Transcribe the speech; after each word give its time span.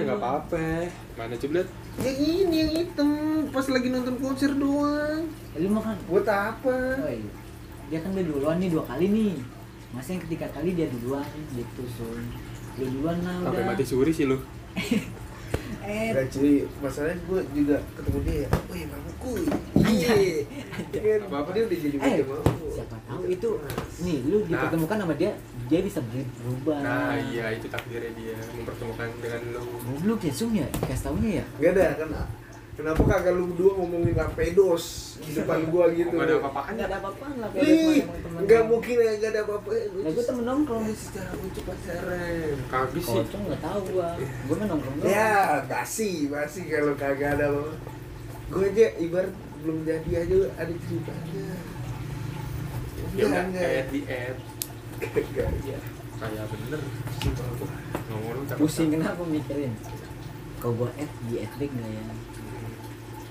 ya 0.00 0.06
nggak 0.06 0.18
apa-apa. 0.18 0.66
Mana 1.14 1.34
ciblet? 1.36 1.68
Yang 2.00 2.18
ini 2.24 2.56
yang 2.56 2.70
hitam 2.72 3.10
pas 3.52 3.66
lagi 3.68 3.88
nonton 3.88 4.16
konser 4.16 4.50
doang. 4.56 5.28
Lu 5.54 5.68
makan 5.68 5.96
Buat 6.08 6.26
apa? 6.26 6.76
oh, 6.96 7.12
iya. 7.12 7.30
dia 7.86 7.98
kan 8.00 8.14
udah 8.14 8.24
duluan 8.24 8.56
nih 8.56 8.70
dua 8.70 8.86
kali 8.86 9.06
nih 9.06 9.34
masa 9.90 10.14
yang 10.14 10.22
ketiga 10.22 10.46
kali 10.54 10.70
dia 10.72 10.86
duluan 10.86 11.26
gitu 11.50 11.82
sun 11.90 12.22
lu 12.78 12.86
duluan 12.86 13.18
lah 13.26 13.42
Sampai 13.42 13.58
udah 13.58 13.66
mati 13.66 13.82
suri 13.82 14.12
sih 14.14 14.24
lu. 14.24 14.38
eh 15.82 16.14
Enggak 16.14 16.30
cuy, 16.30 16.62
masalahnya 16.78 17.18
gue 17.18 17.40
juga 17.50 17.76
ketemu 17.98 18.18
dia 18.22 18.36
ya. 18.46 18.48
Wih, 18.70 18.84
mabuk 18.86 19.16
kuy. 19.18 19.42
Anjay. 19.82 20.46
Iya. 20.94 21.18
Kan 21.18 21.20
Apa-apa. 21.26 21.50
dia 21.50 21.62
udah 21.66 21.78
jadi 21.82 21.96
eh 21.98 22.14
mabuk. 22.22 22.42
siapa 22.70 22.96
tahu 23.02 23.22
itu 23.26 23.50
nih 24.00 24.16
lu 24.22 24.38
dipertemukan 24.46 24.96
sama 25.02 25.14
dia 25.18 25.32
dia 25.70 25.80
bisa 25.80 26.02
ber- 26.02 26.26
berubah 26.36 26.82
Nah 26.82 27.14
iya 27.24 27.54
itu 27.54 27.66
takdirnya 27.66 28.10
dia 28.12 28.34
mempertemukan 28.50 29.06
dengan 29.16 29.40
lu. 29.54 29.62
goblok 29.86 30.20
ya 30.20 30.32
sum 30.34 30.50
ya 30.50 30.66
dikasih 30.74 31.04
taunya 31.04 31.30
ya 31.32 31.44
Enggak 31.56 31.72
ada 31.72 31.86
kan. 31.96 32.10
Kenapa 32.70 33.02
kagak 33.04 33.36
lu 33.36 33.52
berdua 33.52 33.76
ngomongin 33.76 34.16
Lampedos 34.16 34.84
di 35.20 35.36
depan 35.36 35.68
gua 35.68 35.92
gitu? 35.92 36.10
Nggak 36.10 36.26
ada 36.26 36.34
apa-apa 36.40 36.60
kan? 36.64 36.72
nggak 36.74 36.88
ada 36.88 36.96
apa-apaan 36.96 37.34
lah 37.36 37.48
kayak 37.52 37.68
Ih, 37.68 38.00
enggak 38.40 38.62
mungkin 38.64 38.94
ya 38.96 39.10
enggak 39.12 39.30
ada 39.30 39.40
apa-apa. 39.44 39.68
Nah, 40.00 40.10
gua 40.10 40.24
temen 40.24 40.44
nongkrong. 40.44 40.84
secara 40.90 41.30
lucu 41.36 41.60
pacaran. 41.60 42.56
Kagak 42.66 42.90
sih. 42.96 43.14
kocong 43.20 43.42
nggak 43.44 43.60
tahu 43.60 43.80
gua 43.92 44.08
gua 44.48 44.54
mah 44.56 44.66
nongkrong. 44.66 44.94
Ya, 45.04 45.30
basi, 45.68 46.10
basi 46.26 46.60
kalau 46.66 46.94
kagak 46.96 47.30
ada 47.36 47.46
apa. 47.52 47.64
Gue 48.48 48.64
aja 48.66 48.86
ibarat 48.96 49.30
belum 49.60 49.78
jadi 49.84 50.10
aja 50.18 50.36
ada 50.56 50.72
ceritanya. 50.72 51.46
Ya 53.12 53.22
udah 53.22 53.42
Enggak, 53.44 53.68
add 53.76 53.88
di 53.92 54.00
add. 54.02 54.36
Kayak 55.00 56.44
bener. 56.52 56.80
Pusing 58.60 58.92
kenapa 58.92 59.22
mikirin 59.24 59.72
kau 60.60 60.76
gua 60.76 60.92
add 61.00 61.08
di 61.24 61.40
add 61.40 61.56
nggak 61.56 61.88
ya 61.88 62.02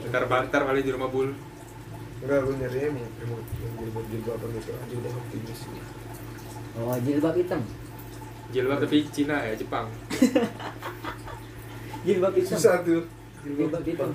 Ntar 0.09 0.25
bantar 0.25 0.65
kali 0.65 0.81
di 0.81 0.89
rumah 0.89 1.05
bul. 1.05 1.29
Enggak, 2.19 2.41
gue 2.43 2.51
emang 2.51 2.99
yang 2.99 3.31
jilbab 3.79 4.05
jilbaban 4.11 4.49
gitu 4.51 4.71
aja 4.75 4.95
udah 4.97 5.11
optimis. 5.13 5.61
oh 6.75 6.97
jilbab 6.99 7.35
hitam 7.37 7.61
Jilbab 8.49 8.79
tapi 8.83 8.97
Cina 9.13 9.39
ya 9.45 9.53
Jepang. 9.55 9.87
jilbab 12.05 12.33
hitam 12.35 12.57
Susah 12.59 12.81
tuh. 12.83 13.05
jilbab 13.45 13.83
hitam 13.87 14.11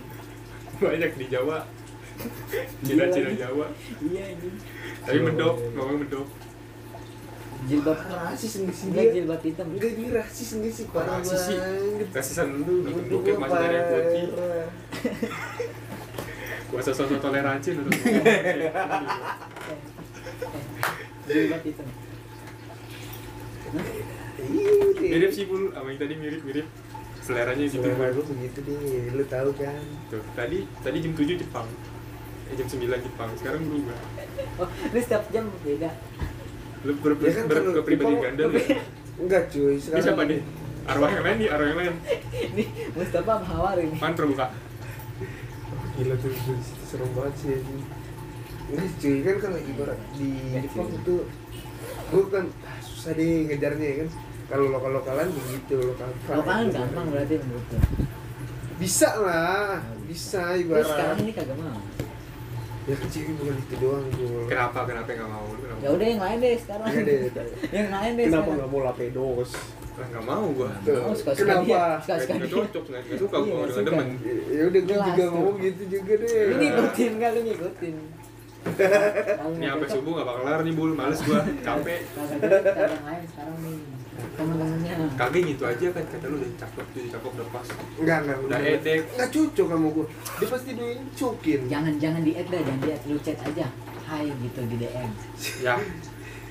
Banyak 0.75 1.13
di 1.17 1.27
Jawa. 1.31 1.65
Cina 2.85 3.05
Cina 3.09 3.31
Jawa. 3.33 3.67
iya 4.05 4.25
ini 4.37 4.49
Tapi 5.01 5.19
mendok, 5.23 5.55
ngomong 5.73 5.97
mendok. 6.05 6.27
Jilbab 7.65 7.97
rasis 7.97 8.53
enggak 8.61 8.77
sih 8.77 8.87
enggak 8.93 9.05
dia? 9.09 9.15
jilbab 9.17 9.41
hitam 9.41 9.67
Enggak 9.73 9.93
dia 9.97 10.09
rasis 10.13 10.49
enggak 10.57 10.73
sih 10.77 10.85
parah 10.93 11.17
Rasis 11.21 11.41
sih. 11.49 11.59
Rasisan 12.13 12.49
lu, 12.61 12.85
Udah 12.85 13.05
bokep 13.09 13.37
masih 13.41 13.59
dari 13.59 13.79
putih. 13.89 14.25
Gua 16.69 16.81
sosok 16.83 17.19
toleransi 17.23 17.71
lu. 17.79 17.85
jilbab 21.25 21.63
hitam. 21.65 21.89
Mirip 25.01 25.31
sih 25.33 25.45
bul, 25.49 25.73
sama 25.73 25.89
yang 25.89 26.01
tadi 26.01 26.15
mirip-mirip. 26.21 26.67
Seleranya 27.25 27.65
gitu. 27.65 27.81
Selera 27.81 28.13
gue 28.13 28.25
begitu 28.29 28.59
deh, 28.69 29.09
lu 29.17 29.25
tahu 29.25 29.51
kan? 29.57 29.81
Tuh, 30.13 30.21
tadi 30.37 30.69
tadi 30.85 30.97
jam 31.01 31.13
7 31.17 31.41
Jepang. 31.41 31.65
Eh 32.53 32.55
jam 32.61 32.69
9 32.69 32.85
Jepang, 33.01 33.29
sekarang 33.41 33.65
berubah. 33.65 33.97
oh 34.61 34.69
lu 34.69 34.99
setiap 35.01 35.25
jam 35.33 35.49
beda 35.65 35.89
Lu 36.85 36.93
ber, 36.97 37.13
ber, 37.15 37.25
Ya 37.25 37.33
kan 37.35 37.45
ber, 37.47 37.57
kepribadian 37.75 38.13
Jepang- 38.13 38.25
ganda 38.25 38.43
lu. 38.45 38.55
ya? 38.55 38.81
Enggak 39.15 39.43
cuy, 39.49 39.65
Ini 39.71 39.81
sekarang 39.81 40.05
siapa 40.05 40.23
nih? 40.25 40.41
Arwah 40.85 41.09
yang 41.09 41.25
lain 41.25 41.37
nih, 41.39 41.49
arwah 41.49 41.67
yang 41.67 41.79
lain. 41.81 41.95
ini 42.53 42.65
Mustafa 42.93 43.33
sama 43.35 43.47
Hawar 43.47 43.77
ini 43.79 43.97
Man 43.97 44.13
terbuka. 44.13 44.47
Gila 45.95 46.15
tuh, 46.19 46.33
serem 46.83 47.11
banget 47.11 47.35
sih 47.39 47.51
ini. 47.57 47.83
Ini 48.67 48.85
cuy 48.95 49.17
kan 49.23 49.37
kalau 49.41 49.59
ibarat 49.61 50.01
di 50.13 50.31
Jepang 50.59 50.89
itu 50.91 51.15
gue 52.05 52.25
kan 52.29 52.45
ah, 52.63 52.79
susah 52.81 53.13
deh 53.13 53.49
ngejarnya 53.49 53.87
ya 53.87 53.97
kan. 54.03 54.09
Kalau 54.45 54.67
lokal-lokalan 54.69 55.29
begitu, 55.31 55.77
lokal 55.81 56.11
lokalan 56.29 56.67
gampang 56.69 57.07
berarti 57.09 57.35
menurut 57.39 57.65
Bisa 58.75 59.09
lah, 59.17 59.81
bisa 60.05 60.53
Lu 60.53 60.75
sekarang 60.77 61.17
ibarat. 61.17 61.23
ini 61.23 61.33
kagak 61.33 61.57
mau 61.57 61.81
Ya 62.85 62.97
kecil 62.99 63.33
bukan 63.35 63.57
itu 63.57 63.75
doang 63.81 64.05
gue. 64.11 64.45
Kenapa? 64.45 64.85
Kenapa 64.85 65.09
nggak 65.09 65.25
mau? 65.27 65.47
Kenapa? 65.51 65.81
ya 65.81 65.89
udah 65.91 66.07
yang 66.07 66.21
lain 66.21 66.37
deh 66.39 66.55
sekarang 66.55 66.87
Iya 66.87 67.01
deh, 67.01 67.17
deh. 67.27 67.47
yang 67.73 67.89
lain 67.91 68.11
deh 68.13 68.25
Kenapa 68.25 68.37
sekarang. 68.39 68.57
nggak 68.57 68.71
mau 68.71 68.81
lapedos? 68.83 69.51
Lah 69.95 70.07
nggak 70.07 70.25
mau 70.27 70.45
gua. 70.51 70.71
Tuh, 70.81 70.93
Oh, 70.99 71.15
suka-suka 71.15 71.41
kenapa? 71.41 71.65
dia. 71.65 71.85
Suka-suka 71.99 72.33
Nggak 72.35 72.45
dia. 72.45 72.57
cocok, 72.59 72.85
nggak 72.85 73.03
suka 73.17 73.37
Iya, 73.39 73.47
gua 73.47 73.65
suka. 73.67 73.83
demen. 73.87 74.09
Ya 74.51 74.63
udah 74.65 74.81
gue 74.81 74.91
Jelas 74.91 75.07
juga 75.07 75.17
tuh. 75.17 75.31
ngomong 75.33 75.57
gitu 75.59 75.83
juga 75.89 76.13
deh. 76.19 76.43
Lu 76.45 76.55
ngikutin 76.59 77.13
lu 77.17 77.41
ngikutin 77.43 77.95
Kalau 78.65 79.53
Ini 79.55 79.67
sampai 79.67 79.89
subuh 79.91 80.11
nggak 80.15 80.27
bakal 80.27 80.41
kelar 80.43 80.61
nih 80.63 80.73
bul, 80.75 80.91
males 80.95 81.21
gua, 81.21 81.41
capek. 81.59 82.01
yang 82.01 83.05
lain 83.05 83.25
sekarang 83.27 83.57
nih 83.61 83.77
temen-temennya 84.15 84.95
Kagak 85.15 85.43
gitu 85.45 85.63
aja 85.63 85.87
kan 85.91 86.05
kata 86.05 86.27
lu 86.27 86.37
udah 86.37 86.51
cakep, 86.57 86.87
jadi 86.93 87.09
cakep 87.13 87.31
udah 87.33 87.49
pas. 87.51 87.67
Enggak, 87.97 88.19
enggak. 88.23 88.39
Udah 88.43 88.59
edek. 88.61 89.01
Enggak 89.11 89.29
cocok 89.31 89.67
sama 89.69 89.89
gue. 89.91 90.07
Dia 90.35 90.49
pasti 90.49 90.71
diincokin. 90.73 91.61
jangan 91.67 91.93
jangan 91.99 92.23
di 92.23 92.33
add 92.33 92.49
dah 92.49 92.61
jangan 92.61 92.81
di 92.81 92.91
add 92.91 93.05
lu 93.05 93.19
chat 93.19 93.39
aja 93.41 93.67
hai 94.05 94.27
gitu 94.29 94.61
di 94.67 94.77
DM 94.77 95.11
Ya, 95.61 95.75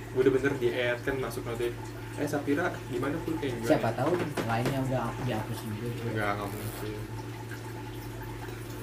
gua 0.09 0.19
udah 0.19 0.31
bener 0.33 0.53
di 0.57 0.69
add 0.69 0.99
kan 1.01 1.15
masuk 1.17 1.43
notif. 1.43 1.71
Eh 2.13 2.25
Sapira 2.25 2.69
gimana 2.87 3.17
pul 3.19 3.33
kayak 3.35 3.53
gimana? 3.55 3.69
siapa 3.69 3.89
tahu 3.93 4.11
lainnya 4.43 4.79
udah 4.83 5.09
dihapus 5.23 5.59
juga 5.63 5.87
Enggak, 6.05 6.29
nggak 6.35 6.47
mungkin. 6.47 6.93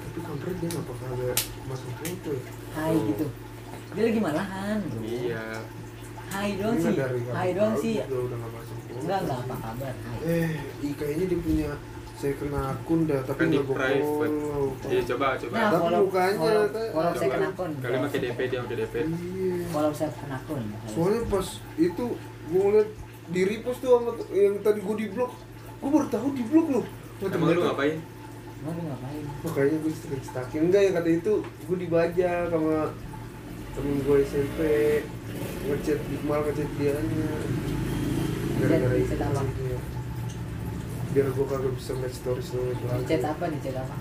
Tapi 0.01 0.19
kampret 0.21 0.55
dia 0.57 0.67
nggak 0.69 0.85
bakal 0.85 1.07
ada 1.09 1.29
masuk 1.65 1.91
foto 1.95 2.29
ya. 2.29 2.43
hai 2.73 2.95
gitu 3.07 3.25
dia 3.91 4.03
lagi 4.03 4.19
malahan 4.19 4.77
bro 4.81 4.99
Iya. 5.01 5.43
Hai 6.31 6.49
doang 6.55 6.73
Ini 6.73 6.83
sih 6.83 6.95
hai 7.29 7.49
tahu 7.51 7.71
sih 7.77 7.95
enggak 8.93 9.19
enggak 9.19 9.39
apa 9.41 9.55
kabar 9.57 9.93
Eh, 10.21 10.49
ih 10.79 10.93
kayaknya 10.93 11.25
dia 11.27 11.39
punya 11.39 11.69
saya 12.13 12.37
kena 12.37 12.61
akun 12.69 12.99
dah, 13.03 13.17
tapi 13.23 13.33
Kan 13.35 13.47
di 13.47 13.51
nggak 13.51 13.65
gue 13.65 13.73
private. 13.73 14.05
follow. 14.05 14.65
Iya 14.85 15.01
coba 15.09 15.27
coba. 15.35 15.51
Nah, 15.51 15.63
Tapi 15.65 15.81
follow- 15.81 16.03
mukanya 16.05 16.35
follow- 16.37 16.69
follow 16.69 17.09
Coba. 17.09 17.17
second 17.17 17.43
akun 17.43 17.71
Kali 17.75 17.95
pakai 17.99 18.19
DP 18.21 18.39
dia 18.45 18.59
pakai 18.61 18.77
DP. 18.77 18.95
Iya. 19.01 19.55
follow 19.67 19.91
second 19.91 20.29
akun 20.31 20.61
Soalnya 20.85 21.21
pas 21.25 21.47
itu 21.79 22.05
gue 22.45 22.61
ngeliat 22.61 22.89
di 23.25 23.41
repost 23.43 23.79
tuh 23.79 23.89
sama 23.91 24.11
yang 24.29 24.55
tadi 24.59 24.79
gue 24.79 24.95
di 24.97 25.07
blok, 25.07 25.31
gue 25.79 25.89
baru 25.89 26.07
tahu 26.07 26.27
di 26.31 26.43
blok 26.43 26.67
loh. 26.69 26.85
Wah, 27.17 27.29
Emang 27.31 27.49
lu 27.49 27.61
ngapain? 27.63 27.97
Emang 28.59 28.73
lu 28.75 28.83
ngapain 28.83 29.23
Makanya 29.41 29.77
gue 29.79 29.91
sering 29.95 30.21
stakin 30.23 30.61
enggak 30.63 30.81
ya 30.83 30.91
kata 30.93 31.09
itu 31.11 31.33
gue 31.41 31.77
dibaca 31.79 32.29
sama 32.47 32.75
temen 33.71 33.95
gue 34.03 34.17
SMP 34.27 34.59
ngechat 35.67 35.99
malah 36.27 36.43
ngechat 36.51 36.69
dia 36.75 36.93
gara-gara 38.61 38.95
itu 38.99 39.15
biar 41.11 41.27
gue 41.27 41.45
kagak 41.47 41.73
bisa 41.75 41.91
ngeliat 41.97 42.13
stories 42.15 42.47
stories 42.47 42.77
di 42.79 42.85
lagi 42.87 43.03
chat 43.07 43.23
apa 43.27 43.45
di 43.51 43.59
chat 43.59 43.75
apa 43.75 43.95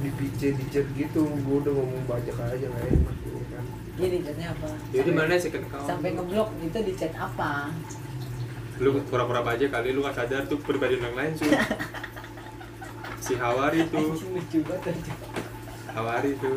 di 0.00 0.10
PC 0.16 0.40
di 0.58 0.64
chat 0.72 0.86
gitu 0.98 1.22
gue 1.22 1.56
udah 1.62 1.72
ngomong 1.76 2.02
bajak 2.10 2.34
aja 2.34 2.66
nggak 2.66 2.84
enak 2.88 3.16
ya 3.22 3.42
kan 3.46 3.64
iya 3.94 4.08
di 4.10 4.18
chatnya 4.26 4.46
apa 4.50 4.68
di 4.90 4.96
Sampai- 4.98 5.14
mana 5.14 5.34
second 5.38 5.64
account? 5.70 5.86
sampai 5.86 6.08
ngeblok 6.18 6.48
itu 6.62 6.78
di 6.82 6.92
chat 6.98 7.12
apa 7.14 7.52
Lu 8.80 8.96
pura-pura 9.12 9.44
aja 9.44 9.68
kali 9.68 9.92
lu 9.92 10.00
gak 10.00 10.16
sadar 10.16 10.48
tuh 10.48 10.56
pribadi 10.56 10.96
orang 10.96 11.12
lain 11.12 11.32
cuy. 11.36 11.52
si 13.24 13.36
Hawari 13.36 13.84
tuh. 13.92 14.16
Hawari 15.92 16.32
tuh. 16.40 16.56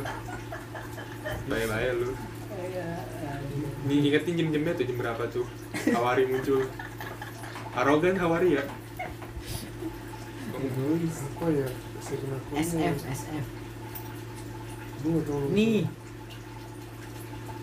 Bye-bye 1.47 1.91
lu. 1.97 2.11
Iya, 2.53 2.87
anjing. 3.23 3.63
Nih 3.87 3.97
ingetin 4.11 4.33
jam-jamnya 4.39 4.73
tuh 4.77 4.85
jam 4.87 4.97
berapa 4.99 5.23
tuh? 5.31 5.45
Hawari 5.91 6.23
muncul. 6.29 6.67
Arogan 7.73 8.15
Hawari 8.19 8.59
ya? 8.59 8.63
Apa 10.53 11.45
ya? 11.49 11.67
SF 12.63 12.99
SF 13.07 13.45
nih 15.51 15.83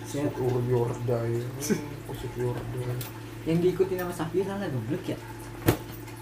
Siap. 0.05 0.32
Sur 0.35 0.61
Yorda 0.67 1.19
ya 1.25 1.44
oh 2.11 2.17
Yorda 2.37 2.82
yang 3.49 3.58
diikutin 3.62 3.96
sama 4.05 4.12
Safira 4.12 4.58
lah 4.58 4.69
goblok 4.69 5.05
ya 5.06 5.17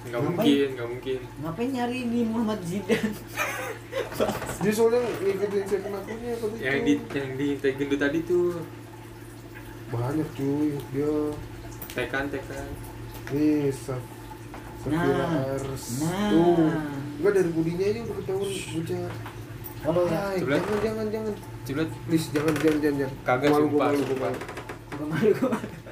Nggak 0.08 0.22
mungkin, 0.25 0.66
nggak 0.75 0.88
mungkin. 0.88 1.20
Ngapain 1.44 1.69
nyari 1.69 1.99
di 2.08 2.20
Muhammad 2.25 2.60
Zidan 2.64 3.10
dia 4.58 4.72
soalnya 4.75 4.99
ngikutin 5.22 5.64
second 5.70 5.94
akunnya 5.94 6.34
kata 6.34 6.56
Yang 6.58 6.78
di 6.82 6.93
yang 7.14 7.31
di 7.38 7.49
tag 7.62 7.75
gendut 7.78 8.00
tadi 8.02 8.19
tuh. 8.26 8.58
Banyak 9.94 10.28
cuy 10.34 10.75
dia. 10.90 11.14
Tekan 11.94 12.26
tekan. 12.32 12.69
Nih 13.31 13.70
Saf 13.70 14.02
Nah, 14.88 15.05
nah. 15.05 16.31
tuh. 16.31 16.70
Enggak 17.19 17.32
dari 17.34 17.50
budinya 17.50 17.84
aja 17.84 18.00
udah 18.06 18.16
ketahuan 18.22 18.49
bocah. 18.49 19.11
Kalau 19.78 20.02
ya. 20.06 20.22
Jangan 20.38 20.78
jangan 20.82 21.06
jangan. 21.12 21.34
Coba 21.66 21.82
please 22.08 22.26
jangan 22.32 22.54
jangan 22.58 22.78
jangan. 22.81 22.96
Jangan 22.99 23.26
Kagak, 23.26 23.49
malu 23.52 23.66
sumpah, 23.69 23.88
malu 23.90 24.02
malu. 24.16 24.38
Gue 24.88 25.06
malu 25.06 25.31
gue 25.34 25.49
malu 25.50 25.88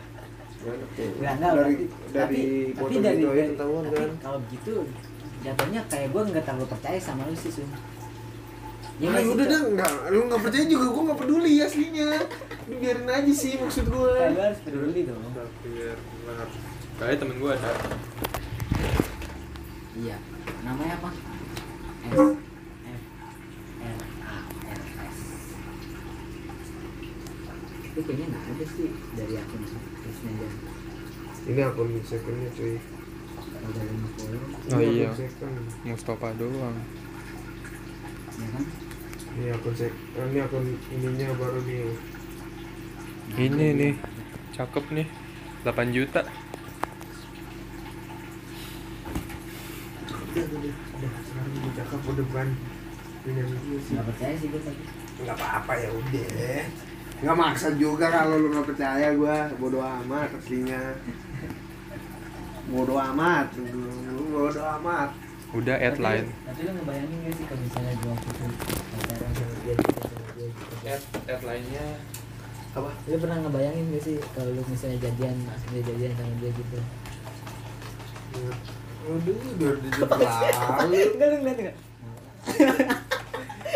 Ya, 0.66 1.30
enggak, 1.32 1.52
dari 1.52 1.54
berarti- 1.54 1.86
dari 2.10 2.16
tapi, 2.16 2.40
foto 2.74 2.88
tapi 2.88 2.96
dari, 2.98 3.16
gitu 3.16 3.28
dari- 3.28 3.50
ketahuan 3.52 3.82
tapi 3.84 3.96
kan? 3.96 4.10
kalau 4.18 4.38
begitu 4.42 4.72
jatuhnya 5.38 5.80
kayak 5.86 6.08
gue 6.10 6.22
nggak 6.26 6.44
terlalu 6.44 6.66
percaya 6.66 6.98
sama 6.98 7.22
lu 7.24 7.34
sih 7.34 7.52
Sun. 7.52 7.70
Ya, 8.96 9.12
sih, 9.12 9.28
udah 9.28 9.44
dah, 9.44 9.60
enggak, 9.68 9.92
lu 10.08 10.24
nggak 10.24 10.40
percaya 10.40 10.64
juga, 10.64 10.86
gua 10.88 11.02
nggak 11.04 11.20
peduli 11.20 11.52
aslinya. 11.60 12.08
Lu 12.64 12.74
biarin 12.80 13.04
aja 13.06 13.28
sih 13.30 13.52
maksud 13.54 13.86
gua. 13.86 14.08
Lu 14.26 14.40
harus 14.40 14.60
peduli 14.64 15.04
dong. 15.04 15.20
Biar 15.62 15.96
benar 16.24 16.48
kayak 16.96 17.20
temen 17.20 17.36
gue 17.36 17.50
ada 17.52 17.70
iya. 19.94 20.16
Namanya 20.64 20.96
apa? 20.96 21.10
S 22.08 22.16
F 22.88 23.02
R 23.84 24.00
A 24.24 24.34
R 24.64 24.80
S 25.04 25.18
itu 27.96 28.04
kayaknya 28.04 28.26
nggak 28.28 28.44
ada 28.46 28.64
sih 28.68 28.88
dari 29.16 29.34
akun 29.34 29.62
Ini 31.46 31.60
akun 31.64 31.88
secondnya 32.04 32.50
cuy. 32.52 32.76
dari 33.66 33.88
lima 33.88 34.08
follow 34.12 34.42
Oh 34.68 34.80
iya. 34.84 35.08
Mustafa 35.82 36.28
doang 36.36 36.76
ya 38.36 38.46
kan 38.52 38.64
Ini 39.32 39.48
akun 39.50 39.74
sek, 39.74 39.92
ini 40.14 40.38
akun 40.38 40.64
ininya 40.90 41.28
baru 41.34 41.60
nih. 41.62 41.80
Nah, 43.26 43.38
Ini 43.38 43.66
nih. 43.74 43.92
cakep 44.52 44.84
nih 44.92 45.08
8 45.62 45.88
juta 45.90 46.20
Udah, 50.06 50.44
udah, 50.46 50.68
udah, 50.68 50.74
udah, 51.00 51.10
sekarang 51.22 51.52
udah 51.54 51.72
cakep 51.74 52.00
udah 52.06 52.26
sih. 53.80 53.92
nggak 53.92 54.06
percaya 54.06 54.34
sih 54.36 54.48
gue 54.48 54.60
Nggak 55.16 55.32
apa-apa 55.34 55.72
ya 55.74 55.90
udah. 55.90 56.60
Nggak 57.16 57.36
maksa 57.36 57.68
juga 57.74 58.06
kalau 58.08 58.36
lu 58.36 58.48
nggak 58.50 58.66
percaya 58.66 59.08
gua, 59.12 59.48
bodo 59.56 59.80
amat 59.80 60.28
aslinya. 60.34 60.82
Bodo 62.66 62.94
amat, 62.98 63.46
bodo 64.28 64.62
amat. 64.76 65.10
udah 65.54 65.78
add 65.78 65.94
Tapi- 65.94 66.04
line 66.04 66.28
tapi 66.42 66.60
lu 66.60 66.72
ngebayangin 66.74 67.16
gak 67.22 67.32
sih 67.32 67.44
kalau 67.46 67.62
misalnya 67.62 67.92
gue 67.96 68.10
waktu 68.10 68.28
itu 68.28 68.44
pacaran 68.92 69.30
sama 69.32 69.54
dia 69.56 69.74
gitu 69.78 70.00
sama 70.02 70.28
dia 70.34 70.46
gitu 70.50 71.46
line 71.46 71.66
nya 71.70 71.86
Apa? 72.74 72.90
lu 73.06 73.16
pernah 73.16 73.36
ngebayangin 73.40 73.84
gak 73.88 74.02
sih 74.04 74.16
kalau 74.34 74.50
lu 74.52 74.62
misalnya 74.66 74.98
jadian 75.00 75.36
akhirnya 75.48 75.82
jadian 75.86 76.12
sama 76.12 76.34
dia 76.36 76.50
gitu 76.50 76.78
Aduh, 79.06 79.38
udah 79.38 79.70
udah 79.70 80.08
terlalu. 80.10 80.98
enggak 81.14 81.28
ngeliat 81.32 81.56
enggak 81.56 81.76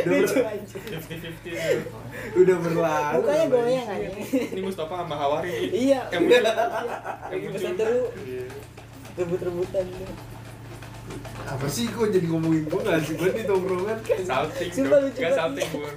Udah, 0.02 0.16
lucu 0.16 0.34
ber- 0.34 0.48
aja. 0.48 0.76
50-50 0.90 2.36
udah 2.36 2.56
berlalu. 2.58 3.14
mukanya 3.16 3.46
goyang 3.46 3.88
aja 3.88 4.08
ini 4.50 4.60
Mustafa 4.60 4.94
sama 4.98 5.14
Hawari 5.14 5.52
iya. 5.70 6.00
Yang 6.08 6.22
muncul. 6.22 6.42
Lagi 6.42 7.36
yang 7.36 7.52
pesan 7.52 7.70
muncul. 7.70 7.86
dulu 7.86 8.02
Iya. 8.20 8.44
rebut-rebutan 9.16 9.84
Apa 11.42 11.66
sih 11.66 11.86
kok 11.86 12.06
jadi 12.06 12.26
ngomongin 12.26 12.62
gua? 12.64 12.80
Nggak 12.80 13.00
sih 13.02 13.14
gua 13.14 13.28
di 13.28 13.42
tongkrongan? 13.42 13.98
salting 14.22 14.70
banget. 14.86 15.32
salting 15.32 15.68
bun 15.72 15.94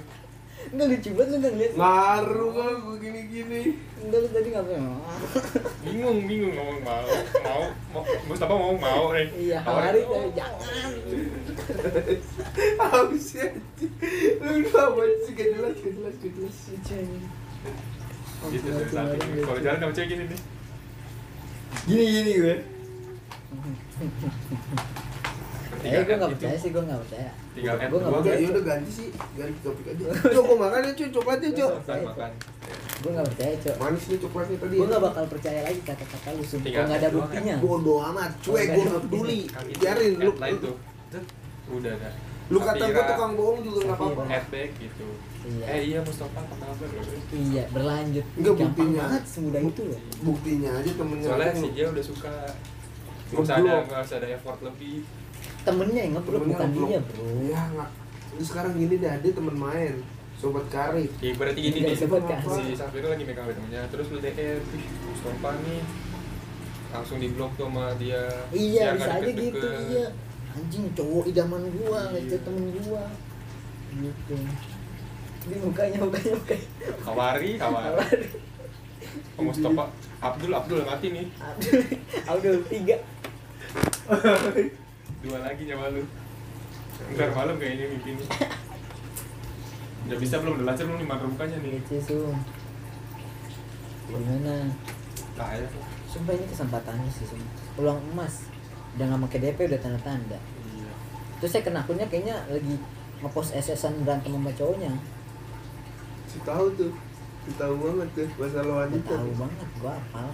enggak 0.70 0.86
lucu 0.88 1.10
banget 1.12 1.28
lu 1.28 1.36
enggak 1.36 1.52
ngeliat 1.52 1.72
Ngaruh 1.74 2.48
gua 2.50 2.66
gua 2.78 2.96
gini-gini. 2.96 3.60
enggak 4.00 4.18
lu 4.20 4.28
tadi 4.30 4.48
ngapain? 4.50 4.84
Bingung 5.82 6.18
bingung 6.24 6.52
ngomong 6.52 6.78
mau 6.80 7.04
mau 7.42 7.62
mau 7.92 8.02
Mustafa 8.24 8.54
mau 8.54 8.72
mau 8.74 9.04
nih 9.12 9.28
iya 9.36 9.58
Hawari 9.60 10.00
hari 10.00 10.00
tadi 10.04 10.30
jangan. 10.32 10.90
Apa 12.78 13.16
sih? 13.16 13.48
Lu 14.40 14.52
apa 14.70 15.02
sih? 15.24 15.32
Gak 15.32 15.48
jelas 15.52 15.74
gak 15.76 15.92
jelas 15.92 16.14
gak 16.16 16.32
jelas. 16.32 16.56
gitu 18.44 18.68
kalau 19.40 19.60
jalan 19.60 19.78
sama 19.80 19.92
cewek 19.92 20.08
gini 20.10 20.24
nih. 20.28 20.40
Gini 21.84 22.04
gini 22.04 22.32
gue. 22.38 22.56
Eh, 25.84 26.02
gue 26.02 26.16
gak 26.16 26.30
percaya 26.32 26.56
sih, 26.56 26.70
gue 26.72 26.82
gak 26.82 27.00
percaya. 27.04 27.30
Tinggal 27.54 27.74
dua 27.76 27.98
Udah 28.00 28.20
kan 28.24 28.36
ya 28.36 28.48
udah 28.50 28.64
ganti 28.64 28.90
sih, 28.90 29.08
ganti 29.36 29.58
topik 29.60 29.86
aja. 29.92 30.04
Cok, 30.34 30.42
gua 30.42 30.56
makan 30.64 30.80
ya 30.80 30.92
cuy, 30.96 31.08
coklatnya 31.12 31.50
cok. 31.52 31.70
makan 31.76 31.98
makan. 32.08 32.30
Gue 32.94 33.10
gak 33.12 33.26
percaya, 33.28 33.52
Cok 33.60 33.76
Manis 33.76 34.04
nih 34.08 34.18
coklatnya 34.24 34.56
tadi. 34.58 34.76
Gue 34.80 34.86
gak 34.88 35.02
bakal 35.04 35.24
percaya 35.28 35.60
lagi 35.60 35.80
kata-kata 35.84 36.28
lu, 36.32 36.42
sumpah. 36.42 36.70
Kalau 36.72 36.86
gak 36.88 36.98
ada 36.98 37.08
buktinya. 37.12 37.54
Bodoh 37.60 37.98
amat, 38.12 38.30
cuek 38.40 38.66
nggak 38.66 38.86
ada 38.88 38.98
peduli. 39.04 39.40
Itu, 39.44 39.78
Biarin 39.78 40.12
lu. 40.18 40.32
udah 41.64 41.94
dah 41.96 42.12
Lu 42.52 42.60
kata 42.60 42.76
gua 42.76 42.92
Safira, 42.92 43.08
tukang 43.08 43.32
bohong 43.40 43.60
juga 43.64 43.78
nggak 43.88 43.96
apa-apa. 43.96 44.22
Back 44.52 44.70
gitu. 44.76 45.06
Iya. 45.44 45.64
eh 45.64 45.80
iya 45.92 45.98
Mustafa 46.00 46.40
apa 46.40 46.54
kabar 46.56 46.88
Iya, 47.32 47.64
berlanjut. 47.72 48.26
Enggak, 48.36 48.52
Gampang 48.52 48.68
buktinya. 48.68 49.00
banget, 49.00 49.22
semudah 49.28 49.62
itu 49.64 49.82
loh 49.84 50.00
Buktinya 50.24 50.70
aja 50.76 50.90
temennya. 50.92 51.26
soalnya 51.28 51.52
si 51.56 51.68
dia 51.72 51.86
udah 51.88 52.04
suka. 52.04 52.34
Nggak 53.24 53.40
usah 53.44 53.54
ada 53.56 53.72
nggak 53.88 54.00
usah 54.04 54.16
ada 54.20 54.28
effort 54.28 54.58
lebih 54.60 54.96
Temennya 55.64 56.00
yang 56.02 56.12
ngeblok, 56.14 56.34
Temennya 56.36 56.52
bukan 56.52 56.68
ngeblok. 56.68 56.88
dia 56.88 57.00
bro. 57.02 57.24
Ya 57.42 57.62
nggak. 57.66 57.90
Lu 58.34 58.42
sekarang 58.42 58.72
gini 58.74 58.94
deh, 58.96 59.14
dia 59.18 59.32
temen 59.32 59.56
main. 59.56 59.94
Sobat 60.34 60.66
karib. 60.68 61.08
ya 61.18 61.32
berarti 61.32 61.58
gini 61.58 61.78
Nggak 61.78 61.86
nih 61.86 61.96
disebut 61.96 62.22
kan? 62.26 62.38
si 62.42 62.74
Safira 62.74 63.06
lagi 63.08 63.24
megang 63.24 63.44
HP 63.44 63.52
temennya. 63.54 63.82
Terus 63.88 64.06
lu 64.08 64.18
DM 64.18 64.60
"Ih, 64.60 64.84
Mustafa 65.04 65.50
nih. 65.62 65.80
Langsung 66.90 67.18
di 67.18 67.28
blok 67.28 67.52
tuh 67.54 67.66
sama 67.66 67.84
dia. 67.96 68.22
Iya, 68.50 68.84
Biar 68.84 68.94
bisa 68.94 69.10
aja 69.16 69.30
gitu, 69.30 69.68
iya. 69.88 70.06
Anjing, 70.52 70.86
cowok 70.92 71.24
idaman 71.26 71.62
gua, 71.72 72.00
Iya. 72.04 72.12
ngechat 72.14 72.40
temen 72.44 72.64
gua. 72.78 73.04
Gitu. 73.90 74.36
Di 75.44 75.56
mukanya, 75.58 75.98
mukanya, 75.98 76.32
mukanya. 76.34 76.66
Hawari 77.02 77.50
Hawari 77.56 78.26
Oh, 79.34 79.42
Mustafa 79.42 79.84
Abdul 80.20 80.52
Abdul 80.52 80.78
yang 80.80 80.90
mati 80.90 81.06
nih. 81.10 81.26
Abdul, 81.36 81.80
Abdul, 82.26 82.56
tiga 82.68 82.96
dua 85.24 85.38
lagi 85.40 85.62
nyawa 85.64 85.88
lu. 85.96 86.04
Ntar 87.16 87.30
malam 87.34 87.56
kayaknya 87.58 87.90
mimpi 87.90 88.14
nih 88.14 88.28
udah 90.04 90.18
bisa 90.20 90.36
belum 90.36 90.60
udah 90.60 90.66
lancar 90.68 90.84
belum 90.84 91.00
nih 91.00 91.08
makan 91.08 91.28
bukanya 91.32 91.56
nih. 91.64 91.80
Lucu, 91.80 91.96
Sum 92.04 92.36
Gimana? 94.04 94.68
kaya 95.34 95.66
Sumpah 96.12 96.32
ini 96.36 96.46
kesempatannya 96.46 97.08
sih, 97.10 97.24
Sum 97.24 97.40
Peluang 97.74 97.98
emas. 98.12 98.46
Udah 98.94 99.10
gak 99.10 99.20
pakai 99.26 99.38
DP, 99.42 99.58
udah 99.66 99.80
tanda-tanda. 99.80 100.38
Iya. 100.38 100.92
Terus 101.40 101.50
saya 101.56 101.64
kena 101.66 101.82
akunnya 101.82 102.06
kayaknya 102.06 102.36
lagi 102.46 102.76
ngepost 103.24 103.56
SS-an 103.56 104.04
berantem 104.04 104.36
sama 104.36 104.52
cowoknya. 104.52 104.92
Si 106.28 106.38
tahu 106.44 106.66
tuh. 106.76 106.92
Si 107.48 107.50
tahu 107.56 107.74
banget 107.80 108.08
tuh 108.12 108.28
masalah 108.38 108.74
wanita. 108.86 109.08
tahu 109.16 109.30
banget, 109.40 109.68
gua 109.80 109.92
apal 109.98 110.28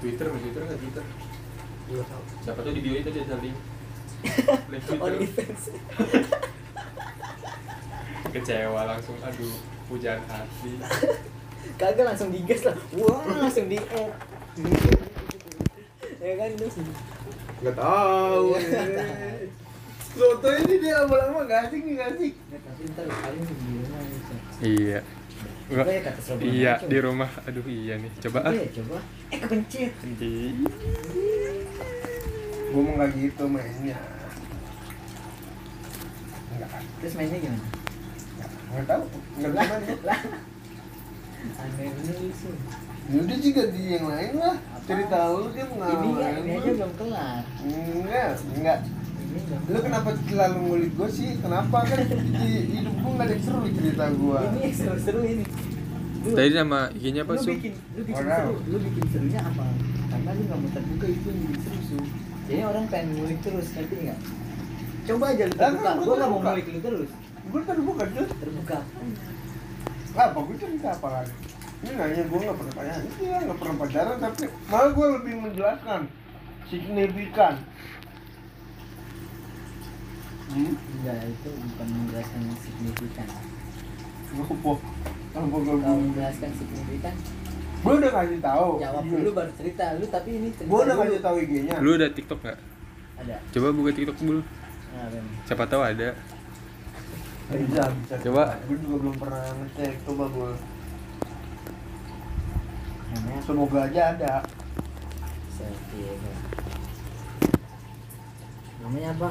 Twitter 0.00 0.26
nggak 0.28 0.40
Twitter 0.40 0.60
nggak 0.64 0.80
Twitter? 0.80 1.04
Nggak 1.84 2.06
tahu. 2.08 2.22
siapa 2.42 2.60
tuh 2.64 2.72
di 2.72 2.80
bio 2.80 2.96
itu 2.96 3.10
link 3.12 3.28
Twitter 3.28 3.38
OnlyFans 4.98 5.62
kecewa 8.34 8.82
langsung 8.82 9.14
aduh 9.22 9.54
pujaan 9.86 10.18
hati. 10.26 10.74
Kagak 11.78 12.02
langsung 12.02 12.34
digas 12.34 12.66
lah. 12.66 12.74
Wah, 12.98 13.22
langsung 13.46 13.70
di 13.70 13.78
Ya 16.18 16.32
kan, 16.40 16.50
terus 16.58 16.76
Nggak 17.62 17.76
tahu. 17.78 18.46
Soto 20.14 20.48
ini 20.50 20.74
dia 20.78 21.02
lama-lama 21.02 21.42
gak 21.46 21.70
asik 21.70 21.80
nih 21.82 21.94
gak 21.98 22.08
asik. 22.14 22.34
Ya, 24.62 24.66
iya. 24.66 25.00
Coba 25.64 25.90
ya 25.90 26.00
iya 26.44 26.74
di 26.84 26.98
rumah. 27.02 27.30
Aduh 27.48 27.66
iya 27.66 27.98
nih. 27.98 28.10
Coba 28.22 28.46
Coba 28.46 28.50
ah. 28.50 28.52
Ya, 28.54 28.66
coba. 28.78 28.98
Eh, 29.32 29.38
kepencet. 29.42 29.92
Di 30.18 30.32
Gue 32.74 32.82
mau 32.82 32.94
nggak 32.96 33.10
gitu 33.14 33.44
mainnya. 33.46 33.98
Nggak, 36.50 36.68
Terus 36.98 37.14
mainnya 37.14 37.38
gimana? 37.38 37.66
nggak, 38.66 38.84
tahu. 38.84 39.02
Nggak 39.38 39.52
tahu. 39.54 39.94
lah 40.02 40.20
Aneh 41.54 41.86
ini 41.92 42.32
sih 42.32 42.54
Ya 43.04 43.18
udah 43.20 43.36
sih 43.36 43.50
ganti 43.52 43.80
yang 43.86 44.06
lain 44.08 44.32
lah. 44.34 44.56
Cerita 44.82 45.18
lu 45.30 45.46
dia 45.48 45.62
Ini 45.62 45.70
pengalaman. 45.70 46.18
ya, 46.18 46.28
ini 46.34 46.50
aja 46.52 46.70
belum 46.74 46.92
kelar 46.94 47.42
Enggak, 47.62 48.28
enggak. 48.50 48.78
Ini 49.24 49.40
Lu 49.66 49.78
kenapa 49.78 50.08
selalu 50.20 50.56
ngulik 50.58 50.92
gue 50.94 51.08
sih? 51.10 51.30
Kenapa 51.38 51.78
kan 51.80 52.00
di 52.08 52.48
hidup 52.72 52.94
gue 52.96 53.10
nggak 53.12 53.22
ada 53.22 53.32
yang 53.32 53.44
seru 53.44 53.58
cerita 53.70 54.04
gue. 54.10 54.38
Ini 54.40 54.58
yang 54.60 54.74
seru-seru 54.74 55.20
ini 55.22 55.44
Lu- 56.24 56.32
tadi 56.32 56.50
nama 56.50 56.80
IG-nya 56.90 57.22
apa 57.22 57.32
lu 57.32 57.40
Sum? 57.40 57.52
bikin 57.54 57.72
lu 57.92 58.02
bikin 58.02 58.24
Orang. 58.24 58.40
seru 58.40 58.54
lu 58.64 58.76
bikin 58.80 59.04
serunya 59.06 59.40
apa 59.42 59.64
karena 60.08 60.30
lu 60.30 60.42
nggak 60.42 60.58
mau 60.58 60.70
terbuka 60.72 61.06
itu 61.06 61.26
yang 61.28 61.38
bikin 61.44 61.60
seru 61.60 61.80
su 61.84 61.98
jadi 62.44 62.62
orang 62.64 62.84
pengen 62.92 63.08
ngulik 63.16 63.38
terus 63.40 63.66
ngerti 63.72 63.96
nggak 64.04 64.20
coba 65.04 65.24
aja 65.32 65.44
lu 65.44 65.54
Lah, 65.54 65.68
terbuka 65.68 65.84
kan 65.84 65.94
gua 65.96 66.04
gua 66.04 66.14
nggak 66.16 66.28
mau 66.30 66.38
terbuka. 66.38 66.48
ngulik 66.52 66.66
lu 66.68 66.80
terus 66.80 67.10
Gue 67.44 67.60
tadi 67.60 67.80
bukan 67.84 68.06
tuh. 68.08 68.26
terbuka 68.40 68.78
Apa 70.16 70.38
gue 70.46 70.56
cerita 70.56 70.88
apa 70.96 71.08
lagi? 71.12 71.34
Ini 71.84 71.92
nanya 71.92 72.22
gue 72.24 72.38
nggak 72.40 72.56
pernah 72.56 72.72
pacaran. 72.72 73.02
Iya 73.20 73.36
nggak 73.44 73.58
pernah 73.60 73.76
pacaran 73.76 74.16
tapi 74.16 74.42
malah 74.72 74.90
gue 74.96 75.06
lebih 75.20 75.34
menjelaskan 75.44 76.00
signifikan. 76.70 77.54
Hmm? 80.44 80.72
enggak 80.76 81.18
itu 81.24 81.50
bukan 81.50 81.88
menjelaskan 81.88 82.40
signifikan 82.62 83.28
Gue 84.32 84.44
gue 84.44 84.76
kalau 85.34 85.98
menjelaskan 85.98 86.50
signifikan 86.54 87.14
gue 87.84 87.94
udah 87.94 88.12
kasih 88.14 88.40
tahu. 88.40 88.68
jawab 88.80 89.04
dulu 89.04 89.28
baru 89.30 89.52
cerita 89.54 89.84
lu 89.94 90.04
tapi 90.08 90.30
ini 90.34 90.48
cerita 90.50 90.70
Gue 90.72 90.80
udah 90.82 90.96
kasih 90.96 91.20
tahu 91.20 91.36
IG-nya. 91.38 91.76
lu 91.78 91.90
udah 91.94 92.08
TikTok 92.10 92.40
nggak 92.40 92.58
ada 93.16 93.36
Coba 93.52 93.68
buka 93.70 93.90
TikTok 93.92 94.18
dulu. 94.18 94.40
nah, 94.40 95.06
Ben. 95.06 95.24
Siapa 95.44 95.64
tahu 95.66 95.82
ada. 95.82 96.08
bisa 97.44 97.82
bisa 97.92 98.14
Coba. 98.20 98.44
gue 98.58 98.76
juga 98.78 98.96
belum 98.98 99.16
pernah 99.16 99.44
ngecek 99.54 99.92
coba 100.02 100.24
gue 100.26 100.52
semoga 103.40 103.78
aja 103.84 104.02
ada 104.10 104.32
selfie 105.48 106.08
ya, 106.08 106.34
namanya 108.80 109.12
apa 109.12 109.30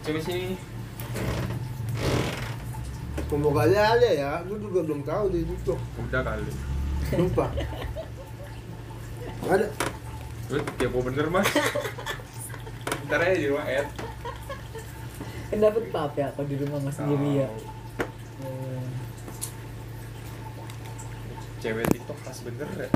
Coba 0.00 0.18
sini. 0.18 0.56
semoga 3.22 3.60
aja 3.62 3.80
ada 3.94 4.08
ya 4.08 4.30
gue 4.42 4.58
juga 4.58 4.80
belum 4.82 5.00
tahu 5.02 5.24
di 5.28 5.44
TikTok 5.44 5.78
Udah 6.02 6.22
kali. 6.24 6.50
Lupa 7.14 7.46
ada 9.46 9.66
Lu 10.46 10.62
kepo 10.78 11.02
bener 11.02 11.26
mas. 11.26 11.50
Ntar 13.10 13.18
aja 13.18 13.34
di 13.34 13.50
rumah 13.50 13.66
Ed. 13.66 13.88
kan 15.46 15.58
dapat 15.62 15.84
pap 15.94 16.14
ya 16.18 16.30
kalau 16.34 16.46
di 16.46 16.58
rumah 16.58 16.78
mas 16.82 16.94
sendiri 16.94 17.42
ya. 17.42 17.48
Hmm. 18.42 18.86
Cewek 21.62 21.86
TikTok 21.90 22.18
pas 22.22 22.38
bener 22.46 22.70
ya. 22.78 22.90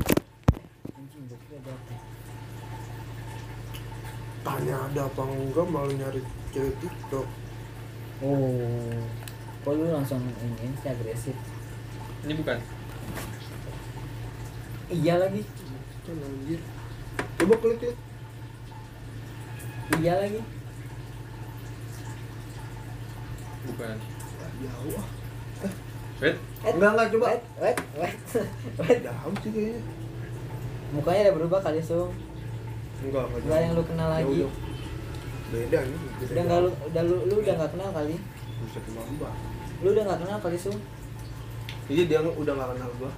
tanya 4.41 4.73
ada 4.89 5.05
apa 5.05 5.21
enggak 5.21 5.69
malah 5.69 5.93
nyari 5.93 6.17
cewek 6.49 6.73
TikTok 6.81 7.29
oh 8.25 9.05
kok 9.61 9.73
lu 9.77 9.85
langsung 9.93 10.17
ini 10.17 10.73
sih 10.81 10.89
agresif 10.89 11.37
Ini 12.25 12.33
bukan. 12.37 12.57
Iya 14.91 15.15
lagi. 15.17 15.41
Anjir 16.11 16.59
coba 17.39 17.55
klik 17.57 17.77
klik. 17.81 17.97
Iya 19.97 20.13
lagi. 20.19 20.41
Bukan. 23.61 23.97
jauh 24.61 24.93
ah. 24.93 25.07
Wait, 26.21 26.37
Wait, 26.61 26.73
Enggak, 26.77 26.91
enggak, 26.93 27.07
coba. 27.17 27.25
wait 27.33 27.43
wait 27.57 27.77
wait. 27.97 28.17
Wait. 28.77 28.99
jauh 29.01 29.35
sih 29.41 29.49
kayaknya. 29.49 29.81
Mukanya 30.93 31.21
ada 31.25 31.33
berubah 31.33 31.59
kali 31.65 31.81
sung. 31.81 32.13
Enggak 33.01 33.25
enggak 33.25 33.41
Enggak 33.41 33.59
yang 33.65 33.73
lu 33.73 33.83
kenal 33.89 34.09
lagi. 34.13 34.35
Jauh, 34.45 34.53
beda 35.51 35.79
nih 35.81 35.99
beda 36.21 36.31
udah 36.31 36.43
nggak 36.45 36.59
lu 36.61 36.69
udah 36.93 37.03
lu 37.03 37.15
lu 37.25 37.35
udah 37.41 37.53
nggak 37.57 37.71
kenal 37.73 37.89
kali. 37.89 38.15
Bisa 38.61 38.79
lu 39.81 39.87
udah 39.89 40.03
nggak 40.05 40.19
kenal 40.21 40.37
kali 40.37 40.57
sung? 40.61 40.77
Iya 41.89 42.03
dia 42.07 42.19
udah 42.23 42.53
gak 42.55 42.69
kenal 42.77 42.91
gua 43.01 43.11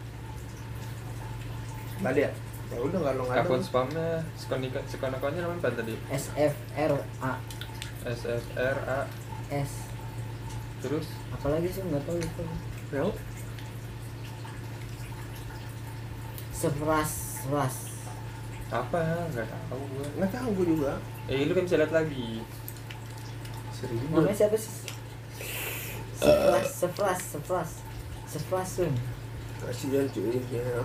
Ada 2.04 2.20
ya? 2.28 2.32
Ya 2.74 2.78
udah 2.84 3.00
gak 3.00 3.14
lo 3.16 3.24
gak 3.28 3.36
ada. 3.40 3.48
Akun 3.48 3.62
spamnya 3.64 4.08
sekonika 4.36 4.80
sekonokonnya 4.88 5.42
namanya 5.48 5.60
apa 5.64 5.78
tadi? 5.80 5.96
S 6.12 6.26
F 6.36 6.56
R 6.76 6.94
A. 7.24 7.34
S 8.08 8.22
F 8.28 8.46
R 8.60 8.78
A. 8.84 9.00
S. 9.50 9.72
Terus? 10.84 11.08
Apalagi 11.32 11.68
sih? 11.72 11.82
Nggak 11.88 12.04
tahu 12.04 12.18
lupa 12.20 12.44
Ya 12.92 13.04
seras 16.64 17.12
seras 17.44 17.76
apa? 18.72 19.28
Nggak 19.36 19.48
tahu 19.70 19.82
gua. 19.92 20.08
Gak 20.24 20.30
tau 20.32 20.50
gua 20.56 20.66
juga. 20.66 20.94
Eh 21.28 21.44
lu 21.46 21.52
kan 21.54 21.68
bisa 21.68 21.76
lihat 21.76 21.92
lagi. 21.92 22.40
Serius 23.76 24.02
namanya 24.10 24.32
siapa 24.32 24.56
sih? 24.56 24.74
Seras 26.18 26.68
seras 26.72 27.20
seras. 27.36 27.72
Seras 28.32 28.70
sung 28.72 28.96
Kasian 29.62 30.10
cuy 30.10 30.42
ya? 30.50 30.82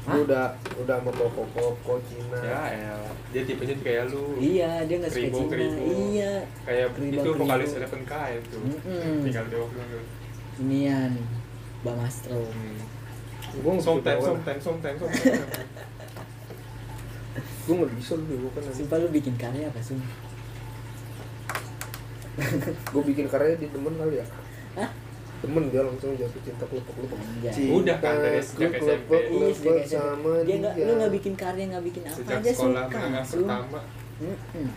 Lu 0.00 0.24
udah 0.24 0.46
udah 0.76 0.96
sama 0.96 1.10
koko-koko 1.12 2.00
Cina 2.04 2.40
Ya 2.40 2.60
el, 2.72 3.00
dia 3.30 3.42
tipenya 3.44 3.76
kayak 3.78 4.04
lu. 4.08 4.32
iya 4.36 4.80
dia 4.82 4.96
nggak 4.96 5.12
suka 5.12 5.28
Cina 5.28 5.46
keribo. 5.46 5.82
iya 6.08 6.32
Kayak 6.62 6.88
Keribo, 6.94 7.20
itu 7.20 7.30
vokalis 7.36 7.70
Eleven 7.74 8.02
K 8.02 8.12
itu. 8.34 8.58
Mm-mm. 8.58 9.16
Tinggal 9.22 9.44
doang 9.48 9.70
doang. 9.70 10.06
inian 10.58 11.12
Bang 11.80 12.00
Astro 12.00 12.40
Hmm. 12.40 12.80
Gua 13.60 13.72
Song 13.76 13.98
ngerti 13.98 14.22
song 14.22 14.38
ten, 14.40 14.56
song 14.60 14.76
ten, 14.78 14.94
song 14.94 15.10
ten. 15.10 15.34
Gua 17.62 17.74
gak 17.78 17.92
bisa 17.92 18.12
lu 18.14 18.48
kan 18.50 18.62
sumpah 18.66 18.96
lu 18.96 19.08
bikin 19.08 19.34
karya 19.36 19.66
apa 19.66 19.80
sih 19.80 19.98
Gua 22.90 23.02
bikin 23.02 23.26
karya 23.26 23.54
di 23.54 23.68
temen 23.68 23.94
kali 23.94 24.16
ya 24.16 24.26
Hah? 24.76 24.90
Temen 25.40 25.64
dia 25.68 25.80
langsung 25.80 26.12
jatuh 26.12 26.40
cinta 26.44 26.64
kelupuk-kelupuk 26.68 27.16
Anjay. 27.16 27.72
Udah 27.72 27.96
kan 27.96 28.14
dari 28.20 28.40
sejak 28.40 28.72
SMP. 28.76 29.10
Iya, 29.16 29.48
sejak 29.50 29.76
SMP. 29.80 29.88
sama 29.88 30.32
dia 30.44 30.56
nggak 30.60 30.74
dia 30.76 30.84
lu 30.84 30.92
nggak 30.96 31.12
bikin 31.16 31.34
karya 31.34 31.64
nggak 31.66 31.84
bikin 31.88 32.02
apa 32.04 32.16
Sejak 32.20 32.38
aja 32.38 32.50
sekolah 32.52 32.84
suka 32.84 32.98
menengah 33.00 33.24
pertama 33.24 33.80
Mm-mm. 34.20 34.68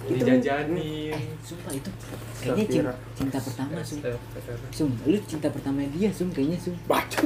dijajanin. 0.00 1.12
eh 1.12 1.24
sumpah 1.44 1.72
itu 1.76 1.90
kayaknya 2.40 2.64
cinta, 2.64 2.92
cinta 3.12 3.38
pertama 3.38 3.76
SF. 3.78 4.16
sung 4.72 4.90
lu 5.04 5.18
cinta 5.28 5.48
pertama 5.52 5.78
dia 5.86 6.08
sung 6.08 6.32
kayaknya 6.32 6.56
sung 6.56 6.76
Bacot 6.88 7.20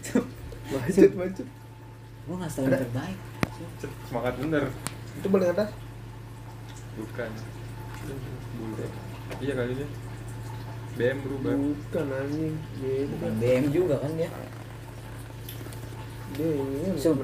Sung, 0.00 0.26
Bacot, 0.66 1.10
bacot 1.12 1.48
gua 2.24 2.34
nggak 2.40 2.52
yang 2.56 2.72
terbaik 2.80 3.18
Semangat 4.08 4.34
bener. 4.36 4.64
Itu 5.14 5.26
paling 5.28 5.48
atas 5.48 5.68
Bukan. 6.96 7.30
Bule. 8.56 8.86
Iya 9.36 9.52
kali 9.52 9.72
ini. 9.72 9.86
BM 10.96 11.18
berubah. 11.20 11.52
Bukan 11.52 12.06
anjing 12.08 12.54
Beda 12.80 13.28
BM 13.36 13.64
juga 13.68 13.94
kan 14.00 14.10
dia 14.16 14.30
Dia 16.32 16.48
ini 16.52 16.88
Sum. 16.96 17.16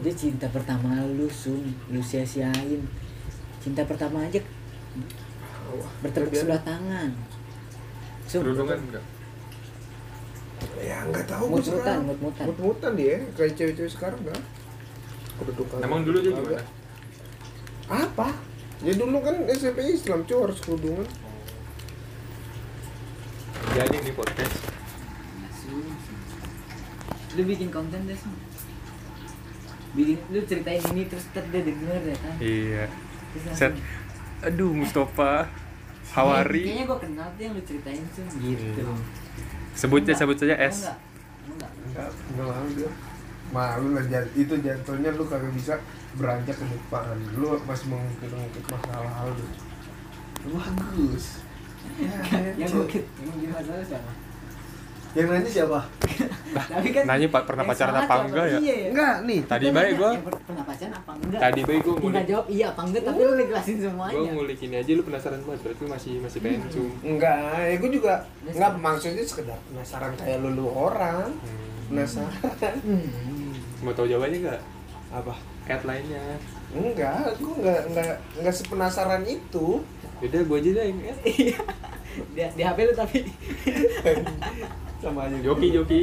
dia 0.00 0.12
cinta 0.12 0.46
pertama 0.48 1.00
lu 1.04 1.28
sung 1.28 1.72
lu 1.88 2.00
sia-siain 2.00 2.80
cinta 3.60 3.84
pertama 3.84 4.24
aja 4.24 4.40
bertepuk 6.04 6.32
sebelah 6.32 6.60
tangan 6.60 7.12
sung 8.24 8.44
Kerudungan 8.44 8.76
enggak? 8.78 9.04
Ya 10.78 11.02
nggak 11.04 11.26
tahu 11.26 11.44
gua 11.48 11.58
Mut-mutan, 11.58 11.80
sekarang. 11.82 12.02
mut-mutan. 12.06 12.44
Mut-mutan 12.48 12.92
dia 12.94 13.14
kayak 13.34 13.52
cewek-cewek 13.58 13.90
sekarang 13.90 14.20
kan. 14.22 14.40
Kedudukan. 15.42 15.78
Emang 15.82 16.00
dulu 16.06 16.18
dia 16.22 16.32
Kagak. 16.32 16.62
gimana? 16.62 16.64
Apa? 18.06 18.28
Ya 18.80 18.92
dulu 18.94 19.18
kan 19.20 19.36
SMP 19.50 19.78
Islam 19.90 20.22
cuy 20.22 20.38
harus 20.38 20.58
kerudungan. 20.62 21.06
Nih 24.12 24.20
podcast. 24.20 24.54
lu 27.32 27.48
bikin 27.48 27.72
konten 27.72 28.04
deh 28.04 28.12
sung 28.12 28.36
bikin 29.96 30.20
lu 30.28 30.44
ceritain 30.44 30.84
ini 30.92 31.08
terus 31.08 31.32
ntar 31.32 31.48
dia 31.48 31.64
denger 31.64 32.12
ya 32.12 32.16
kan 32.20 32.34
Iya. 32.36 32.84
Set. 33.56 33.72
Aduh, 34.44 34.76
Mustafa. 34.76 35.48
kayaknya 35.48 36.12
Hawari. 36.12 36.84
gua 36.84 37.00
kenal 37.00 37.24
tuh 37.32 37.40
yang 37.40 37.56
lu 37.56 37.64
ceritain 37.64 38.04
sung 38.12 38.28
gitu 38.36 38.84
Iya. 38.84 38.92
Sebutnya 39.72 40.12
sebut 40.12 40.36
saja 40.36 40.60
S. 40.60 40.92
Enggak, 41.48 41.72
enggak 41.96 42.08
mau 42.36 42.68
dia. 42.68 42.90
Malu 43.48 43.96
lah 43.96 44.04
itu 44.36 44.54
jatuhnya 44.60 45.16
lu 45.16 45.24
kagak 45.24 45.56
bisa 45.56 45.80
beranjak 46.20 46.60
ke 46.60 46.68
depan. 46.68 47.16
Lu 47.32 47.56
masih 47.64 47.88
mengungkit-ungkit 47.88 48.64
masalah 48.68 49.24
lu. 49.32 49.46
Bagus. 50.52 51.48
Ya, 51.92 52.08
yang 52.56 52.70
bukit 52.72 53.04
yang 53.20 53.52
masalah 53.52 53.84
siapa 53.84 54.10
Yang 55.12 55.26
nanya 55.28 55.50
siapa? 55.50 55.80
tapi 56.72 56.88
kan 56.88 57.04
Nanya 57.04 57.26
pak 57.28 57.42
pernah 57.44 57.64
pacaran 57.64 57.92
apa 57.94 58.14
enggak 58.24 58.46
ya? 58.46 58.58
iya 58.58 58.74
ya 58.74 58.88
Enggak 58.88 59.14
nih. 59.22 59.40
Tadi 59.44 59.66
baik 59.68 59.92
gua. 59.94 60.10
pernah 60.40 60.64
pacaran 60.64 60.94
apa 60.94 61.10
enggak 61.14 61.40
Tadi 61.42 61.60
baik 61.62 61.80
gua 61.82 61.94
ngulik. 61.94 62.24
jawab 62.24 62.46
iya 62.48 62.66
apa 62.66 62.80
enggak 62.82 63.02
tapi 63.04 63.20
lu 63.20 63.32
ngejelasin 63.34 63.74
Gua 63.74 63.84
semuanya 63.84 64.30
ngulik 64.32 64.58
ini 64.62 64.74
aja 64.74 64.90
lu 64.90 65.02
penasaran 65.02 65.40
banget 65.42 65.60
berarti 65.62 65.84
masih 65.86 66.12
masih 66.18 66.38
pengen 66.40 66.60
cum. 66.66 66.88
Enggak, 67.02 67.60
ya 67.62 67.76
gue 67.76 67.90
juga 67.92 68.14
enggak 68.46 68.72
maksudnya 68.74 69.22
sekedar 69.22 69.58
penasaran 69.66 70.12
kayak 70.16 70.38
lu, 70.38 70.48
lu 70.50 70.66
orang. 70.66 71.28
Penasaran. 71.86 72.74
hmm. 72.80 73.84
Mau 73.84 73.92
tahu 73.92 74.06
jawabannya 74.06 74.38
enggak? 74.40 74.60
Apa? 75.12 75.34
Cat 75.62 75.82
lainnya. 75.84 76.24
Enggak, 76.72 77.36
gue 77.36 77.54
enggak 77.54 77.80
enggak 77.86 78.08
enggak 78.34 78.54
sepenasaran 78.54 79.22
itu. 79.22 79.84
Udah 80.22 80.40
gua 80.44 80.56
aja 80.56 80.70
deh. 80.72 80.86
Iya. 81.24 81.58
di, 82.28 82.40
di 82.44 82.62
HP 82.62 82.78
lu 82.82 82.92
tapi 82.92 83.18
Sama 84.98 85.26
aja. 85.26 85.36
Joki 85.40 85.68
joki. 85.70 86.00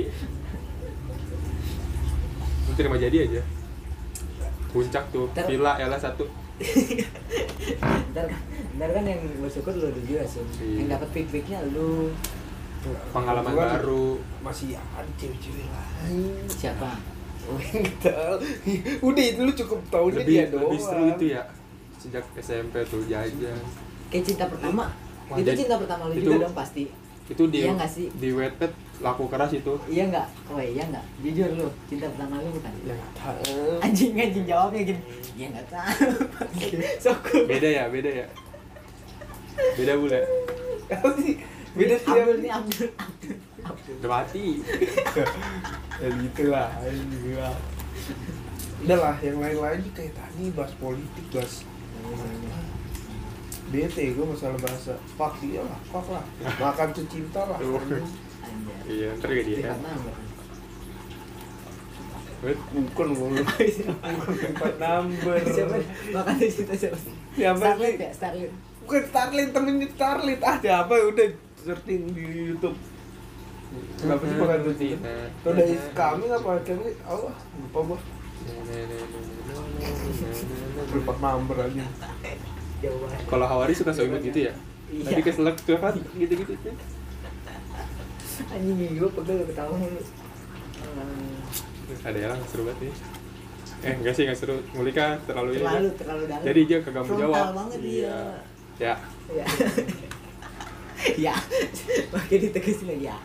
Lu 2.65 2.71
terima 2.73 2.95
jadi 2.95 3.17
aja. 3.25 3.41
Puncak 4.69 5.05
tuh, 5.09 5.25
Ntar- 5.29 5.45
villa 5.45 5.73
Ella 5.77 5.97
satu. 5.97 6.25
ntar, 8.11 8.25
ntar 8.75 8.89
kan 8.91 9.03
yang 9.03 9.21
bersyukur 9.39 9.71
lu 9.71 9.87
dulu 9.87 10.01
juga 10.03 10.21
sih 10.23 10.43
Iya. 10.59 10.75
yang 10.75 10.89
dapat 10.91 11.09
feedbacknya 11.09 11.59
lu 11.69 12.11
Pengalaman 13.11 13.51
Gua 13.51 13.65
baru. 13.75 14.07
Masih 14.39 14.71
ada 14.75 15.07
cewek-cewek 15.15 15.67
lain. 15.67 16.47
siapa. 16.47 16.95
Udah 19.01 19.23
itu 19.25 19.41
lu 19.41 19.51
cukup 19.53 19.79
tahu 19.89 20.09
Lebih 20.11 20.25
dia 20.25 20.43
doang. 20.47 20.69
lebih 20.69 20.79
seru 20.79 21.03
itu 21.07 21.25
ya. 21.29 21.43
Sejak 21.97 22.23
SMP 22.35 22.79
tuh 22.87 23.03
jajan. 23.03 23.59
Kayak 24.09 24.23
cinta 24.25 24.45
pertama 24.45 24.83
Wah, 25.25 25.37
itu 25.37 25.49
cinta 25.55 25.75
pertama 25.75 26.03
lu 26.05 26.13
itu- 26.13 26.25
juga 26.27 26.45
dong 26.45 26.55
pasti 26.55 26.83
Itu 27.25 27.45
di 27.45 27.61
Iya 27.61 27.77
nggak 27.77 27.85
sih? 27.87 28.09
di 28.11 28.29
Wattpad 28.31 28.71
laku 28.99 29.23
keras 29.25 29.53
itu. 29.53 29.73
iya 29.85 30.03
nggak 30.05 30.27
oh 30.49 30.57
iya 30.57 30.83
nggak 30.83 31.05
jujur 31.21 31.49
lu 31.53 31.67
cinta 31.85 32.09
pertama 32.09 32.35
lu 32.37 32.49
bukan 32.51 32.71
Ya 32.81 32.91
enggak 32.91 33.11
tahu. 33.15 33.61
anjing 33.79 34.11
anjing 34.13 34.45
jawabnya 34.45 34.81
gini 34.83 35.01
ya 35.35 35.47
nggak 35.47 35.67
tahu 35.67 36.09
sokul 37.05 37.41
beda 37.45 37.69
ya 37.69 37.83
beda 37.87 38.11
ya 38.11 38.27
beda 39.71 39.93
bule? 39.95 40.21
Beda 41.69 41.95
sih 41.95 42.09
Abdul 42.09 42.37
nih? 42.39 42.49
Abdul 42.49 42.87
Abdul 43.61 43.95
udah 43.95 44.09
mati 44.09 44.45
Ya 46.01 46.07
gitu 46.09 46.43
lah, 46.47 46.71
gila. 46.79 47.51
Udah 48.79 48.97
lah, 48.97 49.15
yang 49.19 49.37
lain-lain 49.37 49.83
kayak 49.91 50.15
tadi 50.15 50.47
bahas 50.49 50.71
politik, 50.73 51.25
bahas 51.29 51.67
bete 53.69 54.03
gue 54.11 54.25
masalah 54.25 54.57
bahasa 54.57 54.93
fuck 55.13 55.37
dia 55.39 55.61
lah, 55.61 55.79
fuck 55.87 56.07
lah 56.09 56.25
makan 56.57 56.87
tuh 56.89 57.05
cinta 57.05 57.41
lah 57.45 57.59
iya 58.89 59.13
ntar 59.15 59.29
juga 59.29 59.43
dia 59.45 59.57
Empat 59.61 59.81
number. 59.85 60.15
Wait, 62.39 62.55
bukan 62.71 63.07
gue 63.11 63.27
bukan 63.35 63.55
empat 64.55 64.75
number 64.79 65.33
Siapa? 65.43 65.75
Makan 66.15 66.33
tuh 66.39 66.49
cinta 66.49 66.73
siapa? 66.73 66.97
Siapa 67.35 67.59
Starlet 67.59 67.93
sih? 67.93 67.99
ya, 68.01 68.11
Starlet. 68.15 68.51
bukan 68.81 69.01
Starlit 69.05 69.49
temennya 69.51 69.87
Starlit 69.91 70.39
ah 70.41 70.55
siapa 70.57 70.93
udah 70.97 71.27
searching 71.59 72.09
di 72.15 72.23
YouTube 72.49 72.77
kenapa 73.99 74.23
sih 74.25 74.37
makan 74.39 74.57
tuh 74.65 74.75
cinta 74.79 75.11
Tuh 75.45 75.51
dari 75.53 75.75
kami 75.93 76.25
apa 76.31 76.49
kami 76.65 76.89
Allah 77.05 77.35
lupa 77.59 77.79
gua 77.85 77.99
empat 80.89 81.17
number 81.21 81.57
aja 81.59 81.85
Kalau 83.25 83.45
Hawari 83.45 83.73
suka 83.73 83.91
so 83.91 84.01
imut 84.01 84.21
gitu 84.21 84.45
ya 84.45 84.53
Iya. 84.89 85.05
tadi 85.05 85.21
keselak 85.21 85.55
tuh 85.59 85.75
apa 85.75 85.93
gitu 86.15 86.33
gitu 86.33 86.53
Anjing 88.49 88.75
gue 88.95 89.09
pegel 89.11 89.37
ketawa 89.45 89.73
mulu. 89.75 89.99
Eh, 89.99 90.05
ada 92.01 92.17
yang 92.17 92.39
seru 92.45 92.63
banget 92.63 92.79
nih 92.83 92.93
eh 93.79 93.93
enggak 93.95 94.11
sih 94.11 94.23
enggak 94.25 94.35
seru 94.37 94.55
Mulika 94.73 95.15
terlalu 95.23 95.55
ini 95.55 95.61
Terlalu 95.61 95.87
kan. 95.87 95.95
terlalu 95.95 96.23
dalam. 96.25 96.43
jadi 96.43 96.59
dia 96.65 96.77
kagak 96.81 97.03
mau 97.05 97.15
jawab 97.15 97.45
banget 97.53 97.79
iya 97.79 98.17
dia. 98.75 98.81
ya 98.81 98.95
Ya. 99.29 99.45
ya. 101.31 101.35
Pakai 102.09 102.37
ditegasin 102.41 102.87
lagi 102.87 103.07
ya. 103.07 103.17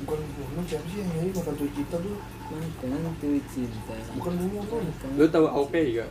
bukan 0.00 0.18
Momo 0.34 0.60
siapa 0.64 0.84
sih 0.84 0.98
yang 0.98 1.08
nyanyi 1.10 1.30
makan 1.32 1.54
tuh 1.54 1.68
cinta 1.70 1.96
tuh 1.96 2.16
Makan 2.48 3.12
tuh 3.14 3.32
cinta. 3.46 3.94
bukan 4.14 4.32
Momo 4.36 4.60
tuh 4.64 4.78
lu 5.14 5.24
tahu 5.28 5.46
AOK 5.46 5.74
gak 5.94 6.10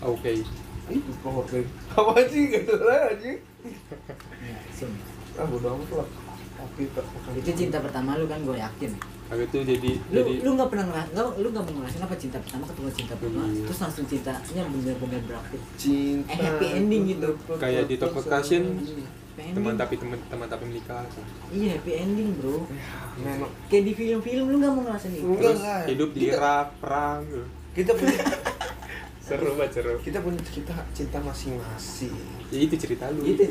AOK 0.00 0.24
itu 0.90 1.10
power 1.20 1.44
bank 1.44 1.66
apa 1.92 2.12
sih 2.26 2.42
tahu 2.60 2.82
lah 2.82 3.00
aja 3.08 3.32
Ya, 4.40 4.56
sumpah. 4.72 5.36
ah 5.36 5.46
bodo 5.46 5.68
amat 5.74 5.90
lah 5.94 6.08
tapi 6.56 6.82
Itu 7.36 7.50
cinta 7.54 7.78
pertama 7.78 8.16
lu 8.16 8.24
kan 8.24 8.36
gue 8.38 8.52
yakin. 8.52 8.92
Aku 9.30 9.42
tuh 9.48 9.62
jadi 9.62 9.96
Lu 10.10 10.16
jadi 10.18 10.32
lu 10.42 10.50
nggak 10.54 10.68
pernah 10.68 10.84
ngeras, 10.88 11.06
nggak 11.10 11.26
lu 11.38 11.48
nggak 11.48 11.64
mau 11.64 11.72
ngerasain 11.78 12.02
apa 12.02 12.16
cinta 12.16 12.36
pertama 12.36 12.64
ketemu 12.66 12.88
cinta 12.90 13.14
kedua, 13.16 13.44
Iya. 13.46 13.64
terus 13.64 13.78
langsung 13.80 14.04
cintanya 14.04 14.62
bener-bener 14.66 15.20
berakhir. 15.22 15.60
cinta 15.74 16.28
Eh, 16.30 16.36
happy 16.38 16.66
ending 16.74 17.02
gitu. 17.06 17.30
Kayak 17.54 17.84
di 17.86 17.96
Top 17.96 18.12
ending. 18.12 18.64
teman 19.40 19.72
tapi 19.74 19.94
teman 19.96 20.20
teman 20.26 20.46
tapi 20.46 20.64
menikah 20.66 21.00
Iya 21.48 21.68
happy 21.74 21.92
ending 21.94 22.28
bro. 22.36 22.68
memang 23.16 23.48
Kayak 23.68 23.84
di 23.86 23.92
film-film 23.94 24.44
lu 24.46 24.56
nggak 24.58 24.72
mau 24.74 24.82
ngerasain 24.84 25.12
itu. 25.14 25.24
Enggak 25.24 25.40
terus 25.46 25.60
lah. 25.62 25.80
hidup 25.86 26.10
di 26.10 26.20
Irak 26.26 26.66
perang 26.76 27.20
gitu. 27.24 27.44
kita 27.72 27.90
punya 27.94 28.18
seru 29.30 29.54
banget 29.54 29.72
seru 29.72 29.94
kita 30.02 30.18
punya 30.18 30.40
cerita 30.42 30.74
cinta 30.90 31.18
masing-masing 31.22 32.14
ya 32.50 32.58
itu 32.58 32.74
cerita 32.74 33.06
lu 33.08 33.22
Gitu. 33.22 33.46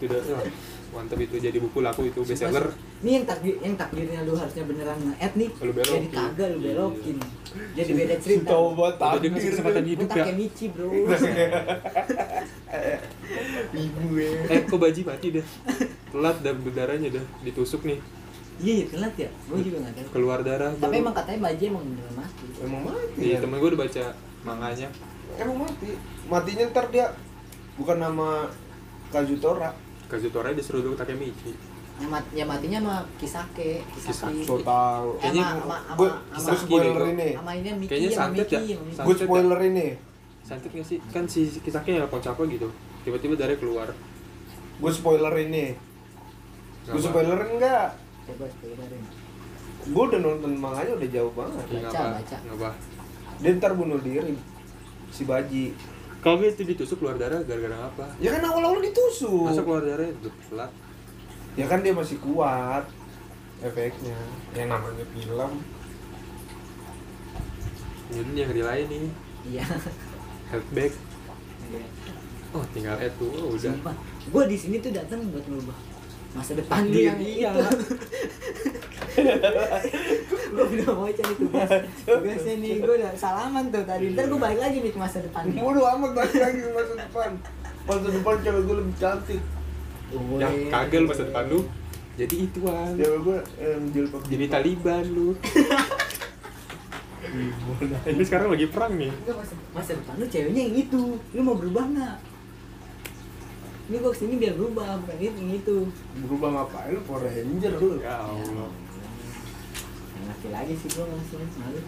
itu 0.00 0.04
udah 0.06 0.20
wah, 0.32 0.44
mantap 0.90 1.20
itu 1.20 1.36
jadi 1.36 1.56
buku 1.56 1.78
laku 1.80 2.08
itu 2.08 2.20
bestseller 2.20 2.72
Nih 3.00 3.16
yang 3.16 3.24
takdir 3.24 3.56
yang 3.60 3.76
takdirnya 3.76 4.20
lu 4.24 4.36
harusnya 4.36 4.60
beneran 4.68 5.00
nge-add 5.00 5.32
nih. 5.32 5.48
Lu 5.56 5.72
belokin. 5.72 6.04
Jadi 6.04 6.08
kagak 6.12 6.48
lu 6.52 6.58
Iya. 6.60 6.66
belokin. 6.68 7.16
Jadi 7.72 7.90
beda 7.96 8.14
cerita. 8.20 8.48
Tahu 8.52 8.68
Udah 8.76 9.16
dia 9.16 9.30
kasih 9.32 9.48
kesempatan 9.56 9.84
hidup 9.88 10.08
ya 10.10 10.14
Takemichi 10.20 10.66
bro. 10.68 10.88
ibu 13.70 14.06
ya 14.18 14.30
eh 14.50 14.60
kok 14.66 14.78
baji 14.78 15.00
mati 15.06 15.26
dah 15.32 15.46
telat 16.10 16.36
dan 16.42 16.54
berdarahnya 16.60 17.08
dah 17.10 17.24
ditusuk 17.40 17.86
nih 17.86 17.98
Iya 18.60 18.72
iya 18.74 18.86
telat 18.86 19.14
ya. 19.16 19.28
Gue 19.46 19.58
juga 19.62 19.76
nggak 19.80 19.94
tahu. 19.94 20.08
keluar 20.12 20.38
darah 20.40 20.70
Tapi 20.70 20.84
baru. 20.86 21.00
emang 21.00 21.14
katanya 21.14 21.40
Baji 21.42 21.64
emang 21.66 21.84
beneran 21.86 22.14
mati. 22.14 22.44
emang 22.60 22.82
mati 22.84 23.18
iya 23.18 23.32
ya 23.32 23.38
temen 23.38 23.56
gue 23.56 23.68
udah 23.68 23.80
baca 23.80 24.04
manganya. 24.42 24.88
Emang 25.34 25.56
mati. 25.58 25.88
Matinya 26.26 26.64
ntar 26.68 26.86
dia 26.88 27.06
bukan 27.74 27.96
nama 27.98 28.28
Kazutora. 29.08 29.70
Kazutora 30.06 30.50
disuruh 30.50 30.82
dulu 30.82 30.94
Takemichi 30.94 31.54
Yang 31.96 32.10
mat- 32.10 32.32
ya 32.32 32.44
matinya 32.44 32.78
sama 32.80 32.96
Kisake, 33.14 33.80
Kisaki. 33.94 34.42
so 34.42 34.58
tau 34.58 35.14
Eh, 35.16 35.28
Kayaknya 35.30 35.44
sama 35.54 35.76
sama 35.86 35.96
gue 35.96 36.10
spoiler 36.56 36.96
ini. 37.08 37.28
sama 37.32 37.52
ini 37.54 37.68
Miki 37.76 37.88
Kayaknya 37.88 38.10
santet 38.10 38.48
ya? 38.48 38.60
gue 38.98 39.14
spoiler 39.16 39.60
ini. 39.62 39.86
Santet 40.42 40.70
gak 40.70 40.82
sih? 40.82 40.98
Kan 41.08 41.24
si 41.24 41.40
Kisaki 41.56 41.94
ya 41.94 42.04
kocako 42.04 42.44
gitu. 42.46 42.68
Tiba-tiba 43.00 43.34
darah 43.34 43.54
keluar. 43.54 43.88
Gue 44.76 44.90
spoiler 44.90 45.32
ini. 45.38 45.76
Gue 46.82 46.96
apa. 46.96 47.06
spoilerin 47.06 47.50
enggak 47.54 47.86
Coba 48.30 48.46
gue 49.80 50.02
udah 50.12 50.20
nonton 50.20 50.52
manganya 50.60 50.92
udah 50.92 51.08
jauh 51.08 51.32
banget 51.32 51.64
Iya, 51.72 51.88
Baca, 51.88 52.04
baca. 52.20 52.36
Ngapa? 52.46 52.70
dia 53.40 53.50
ntar 53.56 53.72
bunuh 53.72 53.96
diri 53.98 54.36
si 55.08 55.24
Baji 55.24 55.72
Kalau 56.20 56.36
itu 56.44 56.62
ditusuk 56.68 57.00
keluar 57.00 57.16
darah 57.16 57.40
gara-gara 57.40 57.88
apa? 57.88 58.04
ya 58.20 58.36
kan 58.36 58.44
awal-awal 58.44 58.84
ditusuk 58.84 59.48
Masa 59.48 59.64
keluar 59.64 59.82
darah 59.82 60.04
itu 60.04 60.28
telat? 60.52 60.70
ya 61.56 61.64
kan 61.66 61.80
dia 61.80 61.96
masih 61.96 62.20
kuat 62.20 62.84
efeknya 63.64 64.16
yang 64.52 64.68
namanya 64.68 65.04
film 65.10 65.50
Jadi 68.12 68.30
yang 68.36 68.50
lain 68.52 68.86
nih 68.86 69.04
Iya. 69.40 69.64
health 70.52 70.68
back. 70.76 70.92
Oh 72.50 72.66
tinggal 72.74 72.98
tuh, 73.16 73.30
oh, 73.30 73.54
udah. 73.54 73.72
Gue 74.28 74.44
di 74.50 74.58
sini 74.58 74.82
tuh 74.82 74.90
datang 74.92 75.22
buat 75.30 75.46
ngubah 75.46 75.89
masa 76.30 76.52
depan 76.54 76.86
yang 76.90 77.18
dia. 77.18 77.50
itu. 77.50 77.78
gue 80.50 80.64
udah 80.64 80.88
mau 80.94 81.10
cari 81.10 81.34
tugas. 81.34 81.70
Tugasnya 82.06 82.54
nih 82.62 82.72
gue 82.78 82.94
udah 83.00 83.12
salaman 83.18 83.64
tuh 83.70 83.82
tadi. 83.82 84.14
Ntar 84.14 84.24
gue 84.30 84.38
balik 84.38 84.60
lagi 84.62 84.76
nih 84.82 84.92
ke 84.94 84.98
masa 84.98 85.18
depan. 85.22 85.44
bodoh 85.54 85.86
amat 85.98 86.10
balik 86.14 86.38
lagi 86.38 86.58
ke 86.62 86.70
masa 86.70 86.94
depan 86.94 87.30
masa 87.90 88.08
depan 88.12 88.34
cewek 88.44 88.62
gue 88.66 88.76
lebih 88.76 88.94
cantik 89.00 89.42
Ya 90.42 90.50
kagak 90.74 91.06
lu 91.06 91.06
masa 91.06 91.22
depan 91.22 91.46
lu. 91.46 91.70
Jadi 92.18 92.34
ituan. 92.50 92.98
cewek 92.98 93.18
gue 93.22 93.38
yang 93.62 93.82
jilbab 93.94 94.22
Jadi 94.26 94.44
Taliban 94.50 95.06
lu. 95.06 95.38
Ini 98.10 98.22
sekarang 98.26 98.50
lagi 98.50 98.66
perang 98.66 98.98
nih. 98.98 99.06
Enggak 99.06 99.38
masa, 99.38 99.54
masa 99.70 99.94
depan 99.94 100.18
lu 100.18 100.26
ceweknya 100.26 100.66
yang 100.66 100.74
itu. 100.74 101.14
Lu 101.30 101.40
mau 101.46 101.54
berubah 101.54 101.86
nggak? 101.94 102.16
Ini 103.90 103.98
gue 103.98 104.10
ke 104.14 104.18
sini 104.22 104.38
biar 104.38 104.54
berubah, 104.54 105.02
bukan 105.02 105.18
itu 105.18 105.34
yang 105.34 105.50
itu. 105.50 105.76
berubah 106.22 106.48
ngapain 106.54 106.94
lu 106.94 107.02
Power 107.02 107.26
Ranger 107.26 107.74
lu 107.74 107.98
Ya 107.98 108.22
Allah. 108.22 108.70
Ngerti 110.30 110.48
lagi 110.54 110.74
sih 110.78 110.88
gue 110.94 111.06
langsung 111.10 111.42
malu. 111.58 111.82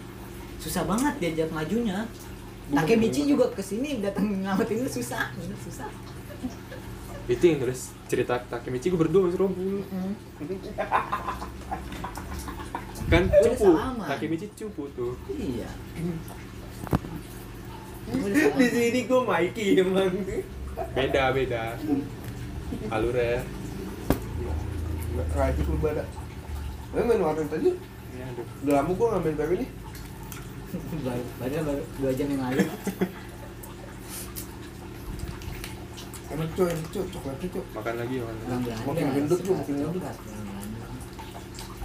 Susah 0.59 0.83
banget 0.83 1.13
diajak 1.23 1.47
majunya. 1.55 2.03
Takemichi 2.75 3.23
juga 3.23 3.47
ke 3.55 3.63
sini 3.63 4.03
datang 4.03 4.35
ngamatin 4.43 4.83
lu 4.83 4.89
susah, 4.91 5.31
susah. 5.63 5.87
Itu 7.31 7.43
yang 7.47 7.63
tulis 7.63 7.95
cerita 8.11 8.35
Takemichi 8.51 8.91
gue 8.91 8.99
berdua 8.99 9.23
sama 9.23 9.31
si 9.31 9.37
Rompul. 9.39 9.79
Kan 13.07 13.31
cupu. 13.31 13.71
Takemichi 14.11 14.51
cupu 14.59 14.91
tuh. 14.91 15.15
Iya. 15.31 15.71
di 18.59 18.67
sini 18.67 19.07
gue 19.07 19.21
Mikey 19.23 19.79
emang 19.79 20.11
Beda 20.93 21.23
beda. 21.31 21.63
Alurnya. 22.89 23.41
rajin 25.13 25.65
lu 25.65 25.77
pada 25.77 26.03
Tapi 26.89 27.05
main 27.05 27.21
warnet 27.21 27.45
aja 27.47 27.71
Ya, 28.13 28.25
aduh. 28.27 28.45
udah 28.61 28.73
lama 28.77 28.91
gue 28.91 29.07
nggak 29.07 29.21
main 29.23 29.35
PB 29.35 29.51
nih 29.57 29.69
baru, 31.01 31.23
baru, 31.37 31.83
dua 31.95 32.11
jam 32.13 32.27
yang 32.27 32.41
lalu. 32.43 32.65
enak 36.29 36.49
cuy 36.51 36.67
enak 36.67 36.87
cuy 36.89 37.03
coklatnya 37.07 37.47
cuy 37.47 37.63
Makan 37.73 37.93
lagi 37.95 38.15
makan. 38.17 38.35
Belanda. 38.39 38.73
Makin 38.83 39.07
gendut 39.13 39.39
lu, 39.39 39.51
makin 39.53 39.75
gendut. 39.75 40.01
coklat, 40.01 40.17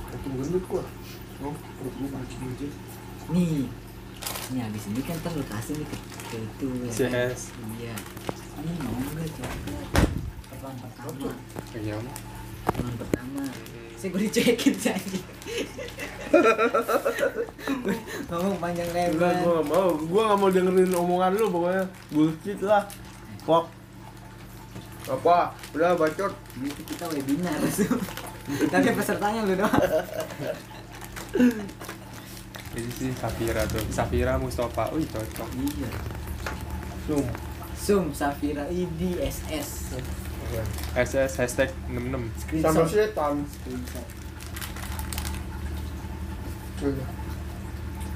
makin 0.08 0.32
gendut 0.36 0.64
gua 0.66 0.84
oh 1.38 1.54
perut 1.54 1.94
gue 1.94 2.08
makin 2.10 2.38
gendut 2.42 2.72
Nih, 3.28 3.68
nih 4.50 4.60
abis 4.64 4.84
ini 4.88 5.00
kan 5.04 5.16
ntar 5.20 5.32
lu 5.32 5.44
kasih 5.44 5.74
nih 5.76 5.84
ke, 5.84 5.96
ke 6.32 6.36
itu 6.38 6.66
ya 6.66 6.88
kan? 6.88 6.92
CS. 6.96 7.40
Iya. 7.76 7.96
Ini 8.58 8.72
mau 8.82 8.92
nggak 8.92 9.28
coklat? 9.32 9.86
Terbang 10.48 10.76
pertama. 10.82 11.28
Teman 12.68 12.94
pertama. 12.98 13.42
Saya 13.98 14.08
gue 14.14 14.20
dicekin 14.26 14.74
sih 14.74 14.90
anjing. 14.94 15.24
Ngomong 18.30 18.58
panjang 18.60 18.88
Enggak, 18.92 19.10
lebar. 19.10 19.34
gue 19.42 19.52
gak 19.58 19.66
mau. 19.66 19.88
Gue 19.96 20.22
gak 20.22 20.38
mau 20.38 20.50
dengerin 20.50 20.92
omongan 20.94 21.30
lu 21.34 21.46
pokoknya. 21.50 21.84
Bullshit 22.12 22.60
lah. 22.62 22.84
Fuck. 23.42 23.66
Apa? 25.08 25.38
Udah 25.74 25.96
bacot. 25.96 26.32
Gitu 26.60 26.80
kita 26.94 27.04
webinar. 27.10 27.56
Tapi 28.72 28.88
pesertanya 28.94 29.40
lu 29.42 29.54
doang. 29.56 29.82
Ini 32.78 32.90
sih 32.94 33.10
Safira 33.18 33.62
tuh. 33.66 33.82
Safira 33.90 34.38
Mustafa. 34.38 34.92
Wih 34.94 35.08
cocok. 35.10 35.48
iya 35.58 35.90
Zoom. 37.08 37.24
Zoom 37.78 38.10
Safira 38.12 38.66
ID 38.68 39.22
SS 39.22 39.94
SS 40.96 41.32
hashtag 41.36 41.70
66. 41.88 42.64
Sama 42.64 42.82
screenshot 42.82 42.88
setan. 42.90 43.34
screenshot. 43.46 44.06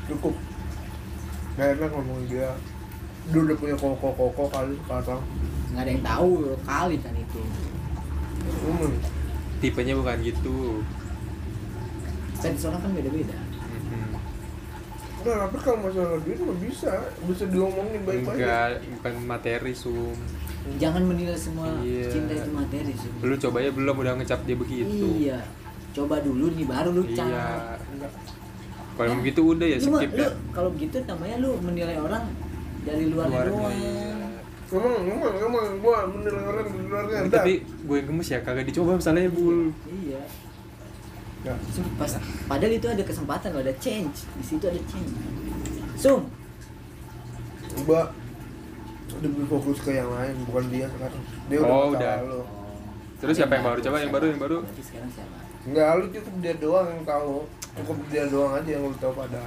Cukup. 0.09 0.35
Gak 1.55 1.69
enak 1.77 1.91
ngomongin 1.93 2.27
dia. 2.29 2.51
Dia 3.31 3.39
udah 3.39 3.57
punya 3.57 3.77
koko-koko 3.77 4.45
kali 4.49 4.75
sekarang. 4.83 5.23
nggak 5.73 5.89
ada 5.89 5.93
yang 5.97 6.05
tahu 6.05 6.31
kali 6.69 6.97
kan 7.01 7.15
itu 7.17 7.41
Hmm. 8.61 8.93
Tipenya 9.57 9.95
bukan 9.97 10.21
gitu. 10.21 10.85
fans 12.37 12.67
orang 12.67 12.83
kan 12.83 12.91
beda-beda. 12.93 13.39
Udah, 15.23 15.37
tapi 15.41 15.57
kalau 15.57 15.79
masalah 15.81 16.19
duit 16.19 16.35
mah 16.37 16.57
bisa, 16.59 16.91
bisa 17.23 17.45
diomongin 17.47 18.03
baik-baik. 18.03 18.37
Enggak, 18.37 18.69
bukan 18.93 19.13
materi 19.25 19.73
sum. 19.73 20.19
jangan 20.73 21.03
menilai 21.03 21.35
semua 21.35 21.67
Iya. 21.79 22.07
cinta 22.07 22.33
itu 22.33 22.51
materi 22.51 22.95
sih 22.95 23.11
Lu 23.19 23.35
coba 23.37 23.59
ya 23.59 23.71
belum 23.71 23.95
udah 23.97 24.15
ngecap 24.15 24.43
dia 24.43 24.55
begitu. 24.55 25.07
iya 25.17 25.43
coba 25.93 26.19
dulu 26.19 26.51
nih 26.51 26.63
baru 26.65 26.91
lu 26.93 27.03
Iya. 27.03 27.17
cari 27.17 27.35
Enggak. 27.93 28.13
Kalau 28.93 29.09
Ya. 29.09 29.17
begitu 29.19 29.41
udah 29.43 29.67
ya 29.67 29.79
skip 29.79 30.11
lu 30.13 30.23
ya. 30.23 30.31
kalau 30.51 30.71
gitu 30.77 30.97
namanya 31.03 31.37
lu 31.39 31.51
menilai 31.59 31.97
orang 31.97 32.25
dari 32.83 33.05
luarnya 33.07 33.39
Luarnya, 33.41 33.51
doang 33.53 33.75
iya. 33.75 34.11
Emang, 34.73 34.95
emang, 35.05 35.35
emang, 35.37 35.67
gua 35.79 35.99
menilai 36.09 36.43
orang 36.43 36.67
di 36.67 36.81
luarnya 36.87 37.19
tapi 37.29 37.53
gue 37.61 37.95
yang 37.95 38.07
gemes 38.09 38.29
ya 38.29 38.39
kagak 38.41 38.65
dicoba 38.65 38.91
misalnya 38.97 39.29
bul. 39.29 39.59
iya 39.85 40.02
Nggak. 41.43 41.59
Sum, 41.69 41.85
pas 41.97 42.13
padahal 42.47 42.73
itu 42.73 42.87
ada 42.87 43.03
kesempatan 43.03 43.49
lo 43.51 43.61
ada 43.61 43.75
change 43.77 44.31
di 44.31 44.45
situ 44.45 44.65
ada 44.65 44.79
change 44.85 45.11
sum 45.95 46.31
Mbak 47.83 48.07
lebih 49.21 49.45
fokus 49.47 49.79
ke 49.79 49.93
yang 49.93 50.09
lain, 50.09 50.33
bukan 50.45 50.65
dia 50.69 50.87
sekarang. 50.89 51.23
Dia 51.47 51.59
udah 51.61 51.69
Oh, 51.71 51.87
udah. 51.91 52.15
lu. 52.25 52.41
Terus 53.19 53.35
siapa 53.35 53.53
yang 53.55 53.65
baru? 53.67 53.79
Coba 53.81 53.97
yang 53.99 54.11
baru, 54.11 54.27
yang 54.27 54.41
baru. 54.41 54.59
Sekarang 54.75 55.11
siapa 55.11 55.37
Enggak, 55.63 55.89
lu 55.95 56.05
cukup 56.11 56.35
dia 56.41 56.55
doang 56.57 56.89
yang 56.89 57.05
tahu. 57.05 57.35
Cukup 57.73 57.97
dia 58.09 58.25
doang 58.27 58.53
aja 58.55 58.69
yang 58.69 58.83
lu 58.83 58.97
tahu 58.97 59.15
pada. 59.15 59.43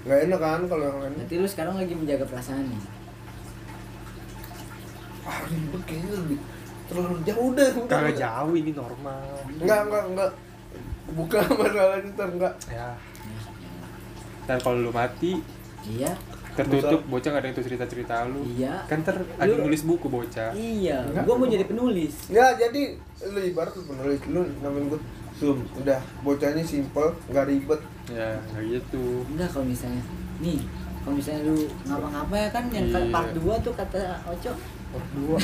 Enggak 0.00 0.18
enak 0.24 0.38
kan 0.38 0.60
kalau 0.64 0.84
yang 0.86 0.98
lain. 0.98 1.12
berarti 1.14 1.34
lu 1.34 1.46
sekarang 1.46 1.74
lagi 1.76 1.92
menjaga 1.92 2.24
perasaan 2.24 2.64
nih 2.64 2.82
Ah, 5.24 5.38
ribet 5.44 5.82
kayaknya 5.84 6.10
lebih 6.14 6.38
terlalu 6.86 7.16
jauh 7.22 7.48
deh. 7.52 7.70
Enggak, 7.70 7.88
Kagak 7.90 8.00
enggak. 8.06 8.16
jauh 8.18 8.54
ini 8.54 8.70
normal. 8.72 9.24
Enggak, 9.50 9.80
enggak, 9.84 10.04
enggak. 10.08 10.30
Bukan 11.10 11.44
masalah 11.60 11.98
itu, 11.98 12.12
enggak. 12.14 12.54
Ya. 12.66 12.88
Ntar 14.44 14.58
kalau 14.58 14.80
lu 14.80 14.90
mati 14.90 15.40
iya 15.86 16.12
tertutup 16.50 17.06
bocah 17.06 17.30
gak 17.30 17.38
ada 17.38 17.46
yang 17.46 17.54
tuh 17.54 17.62
cerita 17.62 17.84
cerita 17.84 18.14
lu. 18.24 18.42
iya 18.50 18.82
Kan 18.84 19.00
ntar 19.00 19.14
ada 19.36 19.46
Lu- 19.46 19.62
nulis 19.62 19.84
buku 19.84 20.06
bocah. 20.06 20.50
iya 20.52 21.00
Enggak. 21.02 21.22
gua 21.22 21.34
mau 21.36 21.46
jadi 21.46 21.62
penulis 21.62 22.26
Ya, 22.26 22.50
jadi 22.52 22.98
lu 23.24 23.38
ibarat 23.44 23.70
lu 23.72 23.86
penulis 23.86 24.18
lu 24.26 24.42
namain 24.58 24.88
gua 24.88 24.98
Zoom, 25.32 25.62
udah 25.72 25.94
bocahnya 26.20 26.60
simple, 26.60 27.14
nggak 27.24 27.46
ribet. 27.46 27.78
Ya 28.08 28.34
nggak 28.50 28.64
gitu. 28.68 29.22
enggak 29.28 29.48
kalau 29.48 29.64
misalnya 29.64 30.02
nih 30.38 30.58
kalau 30.98 31.14
misalnya 31.14 31.42
lu 31.46 31.56
ngapa-ngapa 31.84 32.34
ya 32.36 32.48
kan 32.50 32.64
yang 32.68 32.86
Iya. 32.90 33.06
part 33.08 33.30
2 33.30 33.38
tuh 33.60 33.72
kata 33.72 34.00
Oco 34.26 34.50
part 34.88 35.04
2 35.12 35.36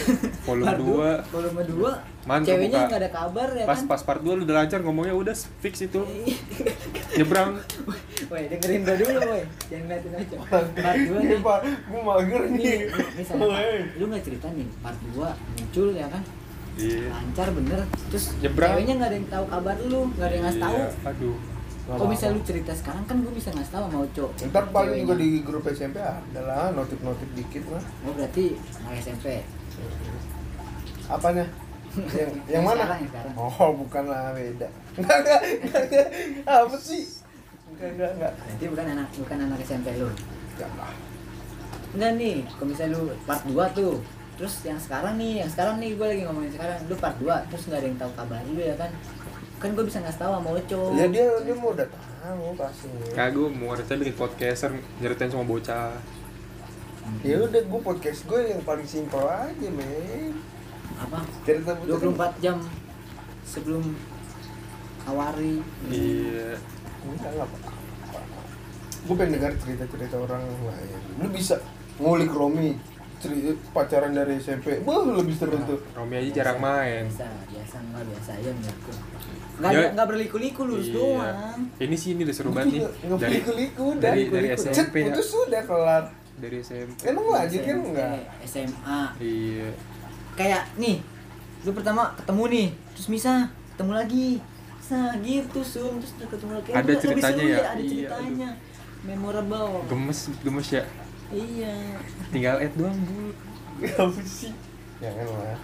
2 0.81 1.29
volume 1.35 1.63
2 1.69 2.25
Mantap, 2.25 2.49
ceweknya 2.49 2.89
nggak 2.89 3.01
ada 3.05 3.11
kabar 3.13 3.49
ya 3.53 3.65
pas 3.69 3.77
kan 3.77 3.89
pas 3.93 4.01
part 4.01 4.21
2 4.25 4.33
lu 4.33 4.43
udah 4.49 4.57
lancar 4.65 4.81
ngomongnya 4.81 5.13
udah 5.13 5.37
fix 5.61 5.85
itu. 5.85 6.01
Nyebrang. 7.21 7.61
Woi, 8.33 8.49
dengerin 8.49 8.81
gua 8.81 8.97
dulu, 8.97 9.19
woi. 9.29 9.43
Jangan 9.69 9.85
ngeliatin 9.85 10.13
aja. 10.17 10.37
Part 10.49 10.69
2 10.73 11.05
Ini 11.05 11.21
nih. 11.29 11.39
Pak, 11.45 11.59
gua 11.85 12.01
mager 12.01 12.43
Nih, 12.49 12.57
nih. 12.57 12.79
misalnya 13.13 13.69
lu 14.01 14.05
nggak 14.09 14.25
cerita 14.25 14.49
nih, 14.57 14.67
part 14.81 14.99
2 15.13 15.21
muncul 15.29 15.89
ya 15.93 16.07
kan? 16.09 16.23
Iya. 16.81 17.01
Lancar 17.13 17.49
bener. 17.53 17.81
Terus 18.09 18.25
Nyebrang. 18.41 18.71
ceweknya 18.73 18.95
nggak 18.97 19.11
ada 19.13 19.17
yang 19.21 19.29
tahu 19.29 19.45
kabar 19.47 19.77
lu, 19.85 20.01
nggak 20.17 20.27
ada 20.27 20.35
yang 20.35 20.45
ngasih 20.49 20.63
tahu. 20.65 20.77
Iya, 20.81 20.89
Aduh. 21.13 21.37
Kalau 21.85 22.09
misalnya 22.09 22.41
lu 22.41 22.43
cerita 22.49 22.73
sekarang 22.73 23.05
kan 23.05 23.21
gua 23.21 23.33
bisa 23.37 23.53
ngasih 23.53 23.73
tahu 23.77 23.83
sama 23.93 23.99
Oco. 24.09 24.27
Ntar 24.49 24.65
paling 24.73 25.05
juga 25.05 25.15
di 25.21 25.29
grup 25.45 25.69
SMP 25.69 26.01
ada 26.01 26.41
lah 26.41 26.73
notif-notif 26.73 27.29
dikit 27.37 27.65
lah. 27.69 27.83
Oh, 28.09 28.13
berarti 28.17 28.57
anak 28.81 29.05
SMP. 29.05 29.45
Apanya? 31.13 31.45
Yang, 31.95 32.33
yang 32.51 32.63
mana? 32.67 32.83
sekarang, 32.83 32.99
yang 33.07 33.11
sekarang. 33.15 33.35
Oh, 33.39 33.71
bukan 33.79 34.05
lah 34.11 34.35
beda. 34.35 34.69
Enggak, 34.99 35.17
enggak, 35.23 35.41
enggak, 35.63 35.83
enggak. 35.87 36.07
Apa 36.43 36.77
sih? 36.83 37.03
Enggak, 37.71 37.89
enggak, 37.95 38.11
enggak. 38.19 38.33
Berarti 38.35 38.65
bukan 38.67 38.87
anak 38.99 39.09
bukan 39.15 39.39
anak 39.47 39.59
SMP 39.63 39.89
lu. 39.95 40.09
Enggak 40.11 40.71
lah. 40.75 40.91
Enggak 41.95 42.13
nih, 42.19 42.37
kalau 42.51 42.67
misalnya 42.67 42.99
lu 42.99 43.03
part 43.23 43.43
2 43.47 43.79
tuh. 43.79 43.95
Terus 44.35 44.55
yang 44.67 44.81
sekarang 44.83 45.15
nih, 45.15 45.47
yang 45.47 45.51
sekarang 45.55 45.79
nih 45.79 45.95
gue 45.95 46.07
lagi 46.11 46.23
ngomongin 46.27 46.51
sekarang, 46.51 46.83
lu 46.91 46.99
part 46.99 47.15
2 47.23 47.31
terus 47.47 47.63
nggak 47.71 47.79
ada 47.79 47.87
yang 47.87 47.99
tahu 48.03 48.13
kabar 48.19 48.41
lu 48.43 48.59
ya 48.59 48.75
kan? 48.75 48.91
Kan 49.65 49.73
gue 49.73 49.85
bisa 49.89 49.97
ngasih 50.05 50.21
tahu 50.21 50.33
sama 50.37 50.51
Oco. 50.61 50.81
Ya 50.93 51.07
dia 51.09 51.25
dia 51.41 51.55
mau 51.57 51.73
udah 51.73 51.89
tahu 51.89 52.53
pasti. 52.53 52.89
Kagak 53.17 53.33
gue 53.33 53.47
mau 53.49 53.73
ngerti 53.73 53.97
bikin 53.97 54.17
podcaster 54.21 54.71
nyeritain 55.01 55.33
sama 55.33 55.49
bocah. 55.49 55.97
Ya 57.25 57.41
udah 57.41 57.63
gue 57.65 57.81
podcast 57.81 58.29
gue 58.29 58.41
yang 58.45 58.61
paling 58.61 58.85
simpel 58.85 59.25
aja, 59.25 59.69
men. 59.73 60.37
Apa? 61.01 61.25
Cerita 61.49 61.81
bocah 61.81 61.97
24 62.37 62.45
jam 62.45 62.61
sebelum 63.49 63.97
awari 65.09 65.65
Iya. 65.89 66.61
Enggak, 67.09 67.33
enggak 67.33 67.49
apa-apa. 67.49 67.73
Gue 69.09 69.15
pengen 69.17 69.33
dengar 69.41 69.53
cerita-cerita 69.57 70.17
orang 70.21 70.45
lain. 70.45 71.01
Lu 71.25 71.29
bisa 71.33 71.57
ngulik 71.97 72.37
Romi 72.37 72.77
cerita 73.25 73.51
pacaran 73.71 74.13
dari 74.13 74.37
SMP. 74.37 74.79
Wah, 74.83 75.01
lebih 75.03 75.33
seru 75.33 75.57
tuh. 75.61 75.81
Romi 75.91 76.15
aja 76.15 76.31
jarang 76.37 76.59
main. 76.59 77.05
biasa 77.07 77.25
biasa 77.47 77.77
nggak 77.83 78.05
biasa 78.07 78.31
aja 78.35 78.51
menurutku 78.51 78.93
nggak 79.55 79.71
Ya. 79.71 79.87
nggak 79.89 80.07
berliku-liku 80.07 80.61
lurus 80.65 80.89
Iya. 80.89 80.95
doang 80.95 81.59
Ini 81.79 81.95
sih 81.95 82.09
ini 82.13 82.21
udah 82.23 82.35
seru 82.35 82.51
banget 82.51 82.69
nih. 82.71 82.81
nggak 82.83 83.19
Dari 83.19 83.33
liku-liku, 83.33 83.85
dari 83.95 84.23
dari 84.27 84.47
dari. 84.47 84.47
SMP 84.53 84.75
Cet, 84.75 84.89
ya. 84.91 85.05
putus 85.09 85.27
sudah 85.29 85.63
kelar. 85.63 86.05
Dari 86.35 86.57
SMP. 86.61 86.99
Emang 87.05 87.25
lanjut 87.29 87.61
kan 87.61 87.77
enggak? 87.81 88.19
SMA 88.45 89.01
Iya. 89.17 89.69
kayak 90.35 90.63
nih 90.77 90.97
lu 91.63 91.71
pertama 91.71 92.13
ketemu 92.15 92.45
nih 92.51 92.67
terus 92.93 93.09
misah 93.09 93.39
ketemu 93.71 93.93
lagi 93.95 94.29
nah 94.85 95.17
gitu 95.17 95.61
sum 95.61 95.97
terus 95.97 96.13
ketemu 96.21 96.53
lagi 96.55 96.71
Ada 96.71 96.93
ceritanya 96.95 97.33
seru 97.33 97.49
ya? 97.49 97.59
ada 97.65 97.73
Iya, 97.75 97.89
ceritanya 97.89 98.49
memorable 99.01 99.81
Gemes 99.87 100.19
gemes 100.39 100.69
ya. 100.71 100.83
Iya 101.35 101.75
Tinggal 102.31 102.57
add 102.61 102.75
doang, 102.75 102.99
Bu. 103.01 103.31
Apa 103.85 104.23
sih? 104.23 104.55
Jangan 104.99 105.27
lah. 105.29 105.59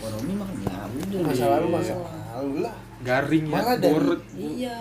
Oromi 0.00 0.32
mah 0.34 0.50
ya 0.56 0.78
udah 0.88 1.20
Masa 1.22 1.36
deh. 1.36 1.48
lalu 1.48 1.66
masa 1.70 1.94
lalu 2.32 2.54
lah. 2.60 2.74
Garing 3.00 3.44
ya, 3.44 3.52
Malah 3.52 3.76
dari- 3.76 3.92
borot. 3.92 4.20
Iya. 4.32 4.76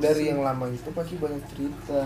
Dari 0.00 0.22
yang 0.24 0.40
lama 0.40 0.66
itu 0.68 0.88
pasti 0.90 1.14
banyak 1.16 1.42
cerita. 1.48 2.02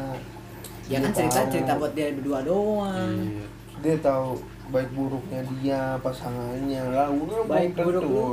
ya 0.87 0.97
kan 0.99 1.13
cerita 1.13 1.39
tahu. 1.39 1.53
cerita 1.53 1.73
buat 1.75 1.93
dia 1.93 2.09
berdua 2.11 2.41
doang 2.43 3.17
Iya. 3.19 3.45
Dia 3.79 3.97
tahu 3.99 4.41
baik 4.69 4.91
buruknya 4.91 5.41
dia, 5.55 5.83
pasangannya. 5.99 6.83
Lah, 6.89 7.09
udah 7.09 7.45
Baik 7.45 7.73
buruk 7.75 8.05
lu. 8.05 8.27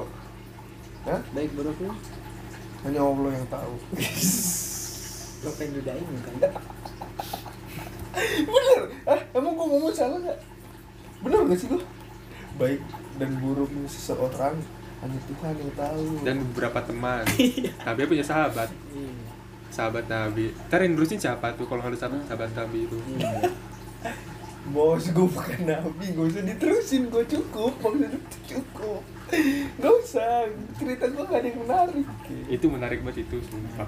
Hah? 1.03 1.21
baik 1.31 1.51
buruk 1.53 1.77
lu 1.77 1.91
Hanya 2.81 2.99
Allah 2.99 3.31
yang 3.31 3.47
tahu. 3.47 3.73
lo 5.43 5.51
pengen 5.53 5.77
dudain 5.77 6.01
bukan 6.01 6.33
Bener? 8.47 8.79
Ah, 9.03 9.19
emang 9.31 9.53
gua 9.53 9.64
ngomong 9.75 9.93
salah 9.95 10.19
gak? 10.23 10.39
Bener 11.21 11.39
gak 11.51 11.59
sih 11.59 11.67
gua? 11.67 11.83
Baik 12.55 12.81
dan 13.19 13.31
buruknya 13.39 13.87
seseorang 13.87 14.55
hanya 15.03 15.19
Tuhan 15.27 15.53
yang 15.59 15.73
tahu. 15.75 16.05
Dan 16.23 16.35
beberapa 16.51 16.79
teman. 16.81 17.23
Iya. 17.35 17.71
Nabi 17.83 18.07
punya 18.07 18.25
sahabat. 18.25 18.71
Sahabat 19.69 20.07
Nabi. 20.07 20.55
Ntar 20.71 20.79
yang 20.87 20.95
nerusin 20.95 21.19
siapa 21.19 21.51
tuh 21.59 21.67
kalau 21.67 21.83
nggak 21.83 21.93
ada 21.93 21.99
sahabat, 21.99 22.23
sahabat 22.25 22.51
Nabi 22.55 22.79
itu? 22.87 22.97
Iya. 23.19 23.51
Bos, 24.65 25.13
gue 25.13 25.29
bukan 25.29 25.61
nabi, 25.61 26.09
gak 26.09 26.25
usah 26.25 26.41
diterusin, 26.41 27.05
gue 27.13 27.21
cukup, 27.29 27.69
maksudnya 27.85 28.17
cukup 28.49 29.05
Gak 29.75 29.93
usah, 30.05 30.45
cerita 30.77 31.05
gue 31.09 31.23
gak 31.25 31.39
ada 31.41 31.47
yang 31.49 31.59
menarik. 31.65 32.05
Itu 32.45 32.65
menarik 32.69 32.99
banget 33.01 33.25
itu, 33.25 33.37
sumpah. 33.41 33.85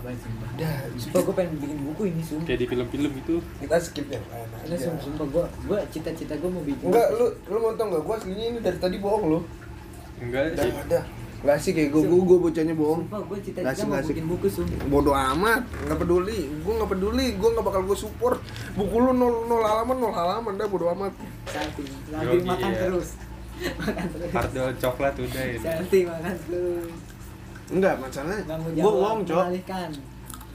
Dah, 0.58 0.78
Sumpah 0.98 1.22
gue 1.24 1.34
pengen 1.38 1.52
bikin 1.62 1.80
buku 1.86 2.02
ini 2.10 2.22
sumpah. 2.26 2.46
Kayak 2.50 2.60
di 2.60 2.68
film-film 2.68 3.12
itu. 3.14 3.36
kita 3.62 3.78
skip 3.78 4.08
yang 4.10 4.26
lain 4.28 4.48
Ini 4.50 4.74
aja 4.74 4.86
sumpah, 4.90 5.02
sumpah 5.06 5.26
gue, 5.30 5.46
gue 5.70 5.80
cita-cita 5.94 6.34
gue 6.36 6.50
mau 6.50 6.64
bikin 6.66 6.86
Enggak, 6.90 7.08
lu, 7.16 7.26
lu 7.48 7.58
mau 7.62 7.72
tau 7.78 7.86
gak, 7.94 8.04
gue 8.04 8.16
aslinya 8.18 8.46
ini 8.50 8.60
dari 8.60 8.78
tadi 8.82 8.98
bohong 8.98 9.24
lu. 9.30 9.40
Enggak 10.18 10.58
Dah, 10.58 10.66
sih. 10.66 10.74
dah. 10.90 11.06
Gak 11.38 11.58
sih 11.62 11.72
kayak 11.72 11.94
gue, 11.94 12.02
gue, 12.02 12.18
gue 12.18 12.38
bocahnya 12.42 12.74
bohong. 12.74 13.02
Sumpah 13.06 13.22
gue 13.22 13.38
cita-cita 13.46 13.84
mau 13.86 14.02
bikin 14.02 14.26
buku 14.26 14.48
sumpah. 14.50 14.86
Bodoh 14.90 15.14
amat, 15.14 15.62
gak 15.86 15.98
peduli, 16.02 16.50
gue 16.50 16.74
gak 16.74 16.90
peduli, 16.90 17.26
gue 17.38 17.50
gak 17.54 17.66
bakal 17.66 17.82
gue 17.86 17.98
support. 17.98 18.42
Buku 18.74 18.96
lu 18.98 19.14
nol, 19.14 19.46
nol 19.46 19.62
halaman, 19.62 19.96
nol 20.02 20.14
halaman, 20.18 20.58
dah 20.58 20.66
bodoh 20.66 20.90
amat. 20.98 21.14
Salting, 21.46 21.88
lagi 22.10 22.42
makan 22.42 22.72
ya. 22.74 22.80
terus 22.90 23.10
Makan 23.58 24.06
terus. 24.10 24.30
Coklat 24.78 25.14
udah 25.16 25.44
ini. 25.46 25.60
Salting 25.60 26.06
makan 26.06 26.36
terus. 26.42 26.92
Enggak, 27.68 27.96
masalahnya, 27.98 28.44
mau 28.48 28.64
gue 28.66 28.80
bohong 28.82 29.20
cok. 29.22 29.44
mengalihkan. 29.44 29.90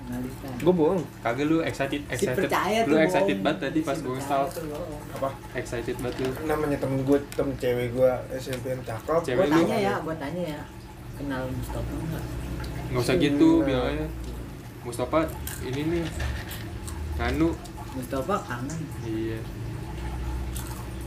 Mengalihkan. 0.02 0.52
Gue 0.58 0.74
bohong. 0.74 1.00
Kagak 1.20 1.44
lu 1.44 1.56
excited, 1.60 2.00
si 2.00 2.12
excited. 2.16 2.36
percaya 2.40 2.78
lu 2.82 2.88
tuh 2.88 3.00
excited 3.00 3.38
banget 3.38 3.58
tadi 3.62 3.80
pas 3.82 3.92
Si 3.92 4.02
gue 4.02 4.14
install. 4.14 4.44
apa? 5.12 5.28
Excited 5.52 5.96
banget 5.98 6.16
lu. 6.18 6.30
namanya 6.44 6.76
temen 6.76 6.98
gue 7.02 7.18
temen 7.30 7.54
cewek 7.54 7.88
gue 7.90 8.10
SMP 8.34 8.64
yang 8.70 8.82
cakep. 8.82 9.18
Cewek 9.24 9.38
Gua 9.38 9.46
lu. 9.46 9.56
tanya 9.60 9.76
ya 9.78 9.94
gua 9.98 10.14
tanya 10.16 10.42
ya. 10.50 10.62
Kenal 11.12 11.42
Mustafa 11.46 11.92
enggak? 11.92 12.24
Nggak 12.88 13.02
usah 13.02 13.16
gitu 13.18 13.48
Nah. 13.52 13.64
bilangnya. 13.64 14.08
Mustafa 14.82 15.18
ini 15.62 15.80
nih. 15.84 16.04
Nganu 17.14 17.48
Mustafa 17.92 18.34
kangen. 18.42 18.80
Iya. 19.02 19.38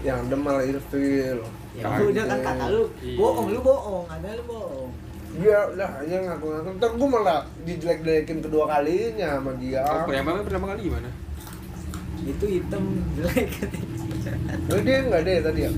Yang 0.03 0.19
demal 0.29 0.57
ilfil 0.61 1.39
ya 1.75 1.83
Kangen. 1.85 2.07
udah 2.07 2.23
kan 2.25 2.39
kata 2.41 2.65
lu 2.67 2.83
Iya. 2.97 3.15
bohong 3.15 3.47
lu 3.49 3.59
bohong 3.61 4.05
ada 4.07 4.29
lu 4.31 4.43
bohong. 4.45 4.89
Dia 5.35 5.59
udah 5.67 5.89
hanya 5.99 6.17
ngaku-ngaku 6.25 6.69
ntar 6.73 6.91
gue 6.91 7.09
malah 7.09 7.39
dijelek-jelekin 7.61 8.37
kedua 8.39 8.63
kalinya 8.65 9.27
sama 9.35 9.51
dia. 9.55 9.83
Oh, 9.83 10.07
yang 10.07 10.23
pertama 10.23 10.39
pertama 10.41 10.65
kali 10.69 10.81
gimana? 10.85 11.09
Itu 12.23 12.45
hitam 12.45 12.83
jelek. 13.13 13.47
Oh, 14.65 14.79
dia 14.79 14.95
enggak 15.01 15.21
deh 15.21 15.37
tadi 15.39 15.59
ya? 15.61 15.71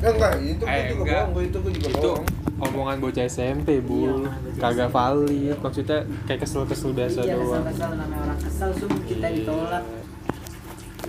Eh, 0.00 0.08
enggak 0.08 0.32
itu 0.40 0.58
gue 0.60 0.70
Eh, 0.72 0.82
juga 0.88 1.02
enggak. 1.02 1.18
bohong 1.18 1.30
gue 1.32 1.42
itu 1.44 1.56
gue 1.58 1.72
juga 1.74 1.88
itu 1.90 1.98
bohong. 2.08 2.24
omongan 2.62 2.96
bocah 3.00 3.24
SMP 3.24 3.68
Iya, 3.72 3.82
bu 3.82 3.98
bocah 4.22 4.34
kagak 4.56 4.88
valid. 4.88 5.56
Maksudnya 5.58 5.98
kayak 6.24 6.40
kesel-kesel 6.40 6.90
biasa 6.92 7.18
iya 7.20 7.34
doang. 7.34 7.42
kesal 7.42 7.62
kesal 7.68 7.90
namanya 7.92 8.22
orang 8.24 8.38
kesal 8.40 8.70
sum 8.72 8.92
kita 9.02 9.26
Iya. 9.26 9.36
ditolak 9.36 9.84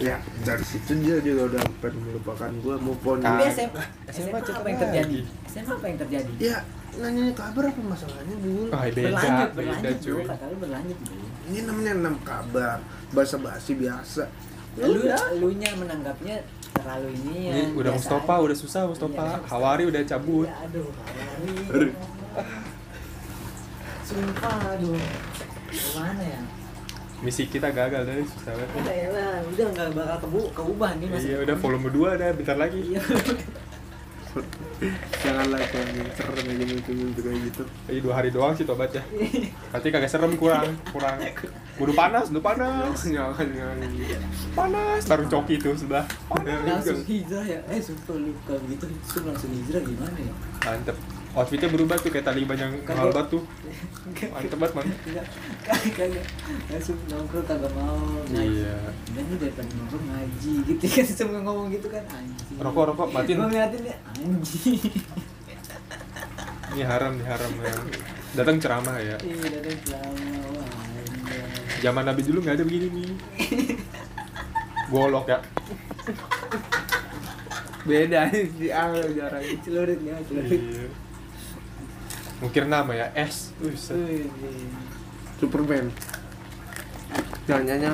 ya 0.04 0.16
dari 0.42 0.62
situ 0.62 0.92
dia 1.00 1.16
juga 1.18 1.42
udah 1.50 1.62
pengen 1.80 2.02
melupakan 2.04 2.52
gue 2.52 2.76
move 2.78 3.04
on 3.04 3.18
tapi. 3.20 3.42
SMA 3.50 3.84
SMA 4.10 4.40
cepat 4.40 4.60
apa 4.60 4.68
yang 4.68 4.80
terjadi. 4.82 5.18
SMA 5.48 5.74
apa 5.74 5.86
yang 5.86 5.98
terjadi 5.98 6.32
ya 6.38 6.58
nanya 6.94 7.24
kabar 7.32 7.64
apa 7.66 7.82
masalahnya 7.82 8.36
bu 8.38 8.70
Ah, 8.70 8.86
beda 8.86 9.02
berlanjut 9.08 9.50
beda 9.50 9.56
berlanjut 9.56 9.96
bro 9.96 10.04
cuy 10.06 10.24
kata 10.28 10.44
lu 10.46 10.56
berlanjut 10.60 10.98
bro 11.00 11.16
ini 11.44 11.60
namanya 11.64 11.92
enam 11.96 12.16
kabar 12.22 12.78
bahasa 13.10 13.36
basi 13.38 13.72
biasa 13.74 14.24
Ya 14.74 14.86
lu 14.86 15.00
udah. 15.00 15.22
lu 15.34 15.50
nya 15.54 15.70
menanggapnya 15.74 16.36
terlalu 16.72 17.10
ini 17.16 17.38
ya 17.46 17.54
ini 17.56 17.74
udah 17.74 17.92
Mustafa 17.94 18.26
aja. 18.32 18.44
udah 18.44 18.58
susah 18.58 18.82
Mustafa 18.86 19.22
Iya, 19.24 19.38
Hawari 19.48 19.84
udah 19.86 20.02
cabut 20.04 20.46
Ya, 20.46 20.56
aduh, 20.60 20.90
Aduh. 20.90 20.94
Hawari. 21.70 21.90
Sumpah, 24.04 24.58
aduh. 24.70 24.98
Gimana 25.70 26.24
ya? 26.24 26.42
Misi 27.24 27.48
kita 27.48 27.72
gagal 27.72 28.04
dari 28.04 28.24
susah 28.28 28.52
banget. 28.52 28.70
Udah 28.76 28.96
ya, 28.96 29.08
lah, 29.16 29.34
udah 29.48 29.66
nggak 29.72 29.90
bakal 29.96 30.18
kebu 30.28 30.42
keubah 30.52 30.92
nih 31.00 31.08
mas. 31.08 31.24
iya 31.24 31.38
udah 31.40 31.56
volume 31.56 31.90
2 31.90 32.20
dah 32.20 32.30
bentar 32.36 32.58
lagi. 32.60 32.80
Iya. 32.84 33.02
jangan 35.24 35.46
like 35.54 35.70
yang 35.70 36.10
serem 36.18 36.46
aja 36.50 36.66
muncul 36.66 36.96
kayak 37.22 37.40
gitu. 37.48 37.64
Iya 37.88 38.00
dua 38.02 38.14
hari 38.18 38.30
doang 38.34 38.54
sih 38.58 38.66
tobat 38.66 38.90
ya 38.90 39.04
Berarti 39.72 39.88
kagak 39.94 40.12
serem 40.12 40.34
kurang 40.36 40.74
kurang. 40.90 41.22
Udah 41.80 41.96
panas, 41.96 42.26
udah 42.34 42.44
panas. 42.44 42.98
Jangan 43.14 43.48
jangan. 43.54 43.78
Panas 44.58 45.02
Taruh 45.06 45.28
coki 45.30 45.56
tuh 45.62 45.78
sebelah. 45.78 46.06
Langsung 46.34 47.06
hijrah 47.06 47.46
ya. 47.46 47.60
Eh, 47.70 47.80
sumpah 47.80 48.18
lu 48.18 48.34
kalau 48.44 48.62
gitu 48.68 48.86
langsung 49.24 49.50
hijrah 49.54 49.82
gimana 49.86 50.18
ya? 50.18 50.34
Mantep 50.66 50.98
Outfitnya 51.34 51.66
berubah 51.66 51.98
tuh 51.98 52.14
kayak 52.14 52.30
Taliban 52.30 52.54
yang 52.54 52.74
mahal 52.86 53.10
banget 53.10 53.34
tuh 53.34 53.42
Mantep 54.30 54.58
banget 54.62 54.74
man 54.78 54.86
kagak. 55.98 56.26
Langsung 56.70 56.98
nongkrong 57.10 57.46
kagak 57.50 57.74
mau. 57.74 57.98
ngaji. 58.30 58.62
Iya 58.62 58.78
Dan 59.18 59.24
lu 59.26 59.36
daripada 59.42 59.72
nongkrong 59.74 60.06
ngaji 60.14 60.52
gitu 60.70 60.86
kan 60.86 61.06
semua 61.18 61.42
ngomong 61.42 61.74
gitu 61.74 61.90
kan 61.90 62.06
anjing. 62.06 62.58
Rokok, 62.62 62.84
rokok, 62.94 63.08
matiin. 63.10 63.38
Gua 63.42 63.50
ngeliatin 63.50 63.82
ya 63.82 63.96
anjing. 64.14 64.78
Ini 66.74 66.84
haram 66.86 67.12
nih 67.18 67.26
haram 67.26 67.52
ya 67.62 67.76
Datang 68.34 68.58
ceramah 68.58 68.98
ya 68.98 69.18
Iya, 69.22 69.46
datang 69.58 69.78
selama 69.86 70.26
wah. 70.54 70.70
Zaman 71.82 72.04
Nabi 72.04 72.22
dulu 72.22 72.38
nggak 72.42 72.56
ada 72.58 72.66
begini 72.66 72.88
nih 72.90 73.10
Golok 74.90 75.26
ya 75.28 75.40
beda 77.84 78.32
si 78.32 78.72
A 78.72 78.96
jarang 79.12 79.44
Celurit 79.60 80.00
ya, 80.00 80.16
celurit. 80.24 80.62
Iya 80.62 80.86
Mungkin 82.44 82.68
nama 82.68 82.92
ya 82.92 83.08
S. 83.16 83.56
Superman. 85.40 85.88
Jangan 87.44 87.64
nyanyi. 87.66 87.88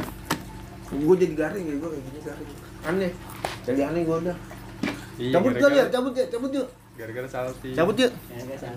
Gue 0.89 1.15
jadi 1.15 1.33
garing 1.37 1.65
ya 1.65 1.75
gue 1.77 1.89
kayak 1.89 2.03
gini 2.03 2.19
garing. 2.25 2.49
Aneh. 2.81 3.11
Jadi 3.61 3.79
aneh 3.85 4.01
gue 4.01 4.17
udah. 4.25 4.37
Iya, 5.19 5.33
cabut 5.35 5.53
kali 5.53 5.75
ya 5.77 5.85
cabut 5.91 6.13
ya 6.15 6.25
cabut 6.25 6.49
yuk. 6.49 6.67
Gara-gara 6.97 7.27
salty 7.27 7.69
cabut 7.77 7.95
yuk. 7.95 8.11
Ya, 8.33 8.69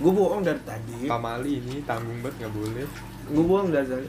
gue 0.00 0.12
bohong 0.16 0.40
dari 0.40 0.62
tadi. 0.64 1.04
Pamali 1.04 1.60
ini 1.60 1.84
tanggung 1.84 2.24
banget 2.24 2.46
nggak 2.46 2.52
boleh. 2.56 2.86
Gue 3.28 3.44
bohong 3.44 3.68
dari 3.68 3.84
tadi. 3.84 4.08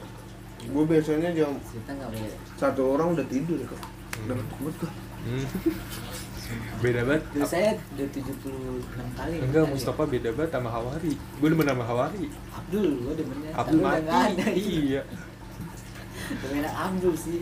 Gue 0.62 0.84
biasanya 0.86 1.34
jam 1.34 1.52
Kita 1.58 1.90
nggak 1.92 2.10
boleh. 2.14 2.36
satu 2.56 2.82
orang 2.94 3.12
udah 3.12 3.26
tidur 3.28 3.58
ya 3.58 3.66
kok. 3.66 3.82
Udah 4.24 4.34
ngantuk 4.38 4.58
banget 4.58 4.76
gue 4.80 4.92
Hmm. 5.22 5.46
Beda 6.78 7.00
banget 7.02 7.22
Dulu 7.30 7.46
saya 7.46 7.70
udah 7.94 8.06
76 8.10 9.18
kali. 9.18 9.34
Enggak, 9.38 9.62
tadi. 9.62 9.72
Mustafa 9.72 10.02
beda 10.04 10.28
banget 10.32 10.50
sama 10.50 10.68
Hawari. 10.68 11.12
Gue 11.14 11.48
demen 11.48 11.66
sama 11.66 11.84
Hawari. 11.84 12.26
Abdul, 12.50 12.86
gua 13.00 13.14
demennya. 13.14 13.50
Abdul 13.54 13.78
Tapi 13.78 13.86
udah 13.86 13.92
mati. 13.94 14.02
nggak 14.02 14.22
ada. 14.26 14.46
Iya. 14.52 15.02
Demennya 16.32 16.70
Abdul 16.72 17.14
sih. 17.14 17.40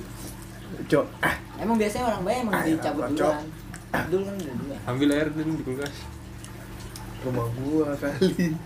cok 0.70 1.07
ah 1.20 1.35
Emang 1.59 1.75
biasanya 1.75 2.05
orang 2.09 2.23
baik 2.23 2.38
emang 2.40 2.55
dicabut 2.62 3.03
duluan. 3.11 3.44
Abdul 3.90 4.20
kan 4.23 4.35
udah 4.37 4.55
duluan. 4.55 4.81
Ambil 4.87 5.09
air 5.11 5.29
dulu 5.29 5.53
di 5.53 5.64
kulkas. 5.64 5.94
rumah 7.20 7.46
gua 7.53 7.88
kali 7.96 8.57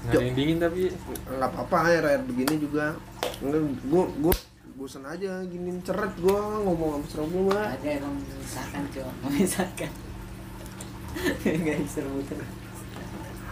Nggak 0.00 0.10
ada 0.10 0.24
yang 0.24 0.34
dingin 0.34 0.58
tapi 0.58 0.82
nggak 1.28 1.50
apa-apa 1.50 1.76
air 1.86 2.02
air 2.02 2.22
begini 2.24 2.56
juga 2.56 2.96
Enggak, 3.38 3.62
gua 3.86 4.04
gua 4.18 4.34
bosan 4.80 5.04
aja 5.04 5.44
gini 5.44 5.76
ceret 5.84 6.16
gua 6.24 6.56
ngomong 6.64 7.04
sama 7.04 7.06
serobol 7.12 7.52
mah 7.52 7.68
Ada 7.76 8.00
emang 8.00 8.16
misalkan 8.16 8.82
cowok, 8.88 9.14
memisahkan. 9.28 9.92
Gak 11.68 11.78
seru 11.84 12.16
terus. 12.24 12.48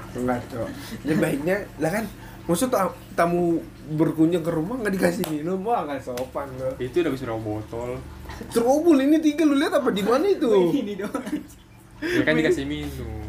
enggak 0.08 0.40
cok 0.48 0.68
ini 1.04 1.14
baiknya 1.20 1.56
lah 1.78 1.92
kan 1.92 2.04
maksud 2.48 2.72
ta- 2.72 2.96
tamu 3.12 3.60
berkunjung 3.92 4.40
ke 4.40 4.48
rumah 4.48 4.80
nggak 4.80 4.94
dikasih 4.96 5.24
minum 5.28 5.60
wah 5.60 5.84
nggak 5.84 6.00
sopan 6.00 6.48
lo 6.56 6.72
itu 6.80 7.04
udah 7.04 7.12
bisa 7.12 7.28
botol. 7.36 8.00
serobol 8.48 8.96
ini 8.96 9.20
tiga 9.20 9.44
lu 9.44 9.60
lihat 9.60 9.84
apa 9.84 9.92
di 9.92 10.00
mana 10.00 10.24
itu 10.26 10.48
Ini 10.80 10.92
doang. 10.96 11.28
Ya 12.00 12.22
kan 12.24 12.34
dikasih 12.40 12.64
minum. 12.64 13.28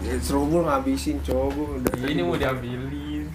ya, 0.00 0.16
serobol 0.16 0.64
ngabisin 0.64 1.20
cowok 1.20 1.48
gua 1.52 1.68
udah 1.76 1.92
Ini 2.08 2.22
mau 2.24 2.40
diambilin. 2.40 3.28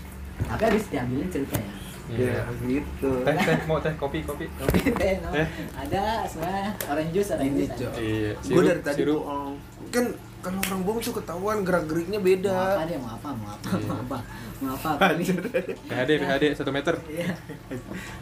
Tapi 0.50 0.64
habis 0.66 0.86
diambilin 0.90 1.30
cerita 1.30 1.62
ya. 2.10 2.18
ya 2.18 2.42
Iya. 2.42 2.42
gitu 2.66 3.12
Teh, 3.22 3.36
teh, 3.38 3.58
mau 3.70 3.78
teh, 3.78 3.94
kopi, 3.96 4.20
kopi. 4.26 4.46
Kopi 4.50 4.80
teh, 4.92 5.22
no. 5.22 5.30
Eh. 5.32 5.48
Ada 5.78 6.26
semua 6.26 6.74
orange 6.90 7.12
juice, 7.14 7.30
orange 7.34 7.54
ini 7.54 7.66
juice. 7.66 7.78
cok 7.78 7.94
Iya, 7.96 8.32
gue 8.36 8.62
dari 8.66 8.82
tadi 8.82 8.98
sirup. 8.98 9.22
bohong 9.22 9.54
kan 9.90 10.06
kalau 10.40 10.60
orang 10.64 10.82
bohong 10.88 11.00
tuh 11.04 11.14
ketahuan 11.20 11.58
gerak 11.68 11.84
geriknya 11.86 12.20
Mau 12.20 12.28
beda 12.32 12.56
apa 12.56 12.84
dia? 12.88 12.98
Mau 12.98 13.12
apa? 13.12 13.30
Mau 13.36 13.50
apa? 13.52 13.68
Iya. 13.70 13.86
Mau 13.86 13.98
apa? 14.00 14.18
Mau 14.60 14.72
apa? 14.72 14.92
Kali. 14.98 15.26
PHD, 15.90 16.12
PHD, 16.18 16.44
1 16.56 16.72
meter. 16.72 16.96
Iya. 17.12 17.30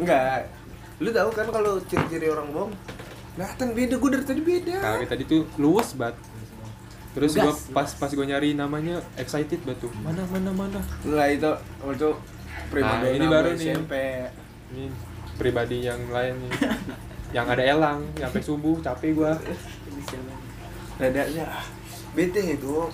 Enggak. 0.01 0.39
Lu 0.97 1.09
tahu 1.13 1.29
kan 1.29 1.47
kalau 1.53 1.73
ciri-ciri 1.85 2.27
orang 2.27 2.49
bohong? 2.49 2.73
Kelihatan 3.37 3.67
beda, 3.77 3.95
gue 4.01 4.09
dari 4.17 4.25
tadi 4.25 4.41
beda. 4.41 4.75
Kagak 4.81 5.09
tadi 5.13 5.23
tuh 5.29 5.45
luwes 5.61 5.93
banget. 5.93 6.17
Terus 7.13 7.33
gua 7.33 7.49
Lugas, 7.49 7.69
pas 7.73 7.89
pas 7.97 8.11
gua 8.13 8.25
nyari 8.29 8.53
namanya 8.53 9.01
excited 9.17 9.57
banget 9.65 9.85
tuh. 9.85 9.91
Mana 10.05 10.21
mana 10.29 10.49
mana. 10.53 10.79
Enggak 11.01 11.27
itu, 11.33 11.51
itu 11.93 12.09
prima 12.73 12.93
Nah, 12.99 13.09
ini 13.09 13.25
baru 13.25 13.49
nih. 13.53 13.73
SMP. 13.73 13.93
Ini 14.73 14.85
pribadi 15.37 15.77
yang 15.85 16.01
lain 16.09 16.33
nih. 16.43 16.51
yang 17.35 17.47
ada 17.47 17.63
elang, 17.63 17.99
sampai 18.15 18.41
subuh 18.41 18.79
capek 18.79 19.11
gua. 19.15 19.35
Dadanya 20.97 21.45
ah, 21.45 21.65
bete 22.15 22.41
itu. 22.57 22.89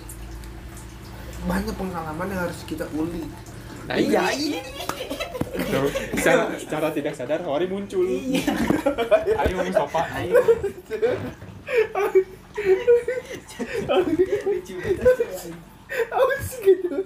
Banyak 1.44 1.76
pengalaman 1.76 2.26
yang 2.32 2.40
harus 2.48 2.64
kita 2.64 2.88
uli. 2.96 3.28
Nah, 3.84 4.00
iya. 4.00 4.32
Tuh, 5.54 5.86
secara, 6.16 6.50
secara 6.56 6.88
tidak 6.90 7.14
sadar 7.14 7.40
Hori 7.44 7.68
muncul. 7.68 8.02
Iya. 8.08 8.48
Ayo 9.44 9.60
Mustafa. 9.60 10.02
Ayo. 10.18 10.40
Lucu 14.48 14.74
banget. 14.80 15.06
Gitu? 16.64 16.96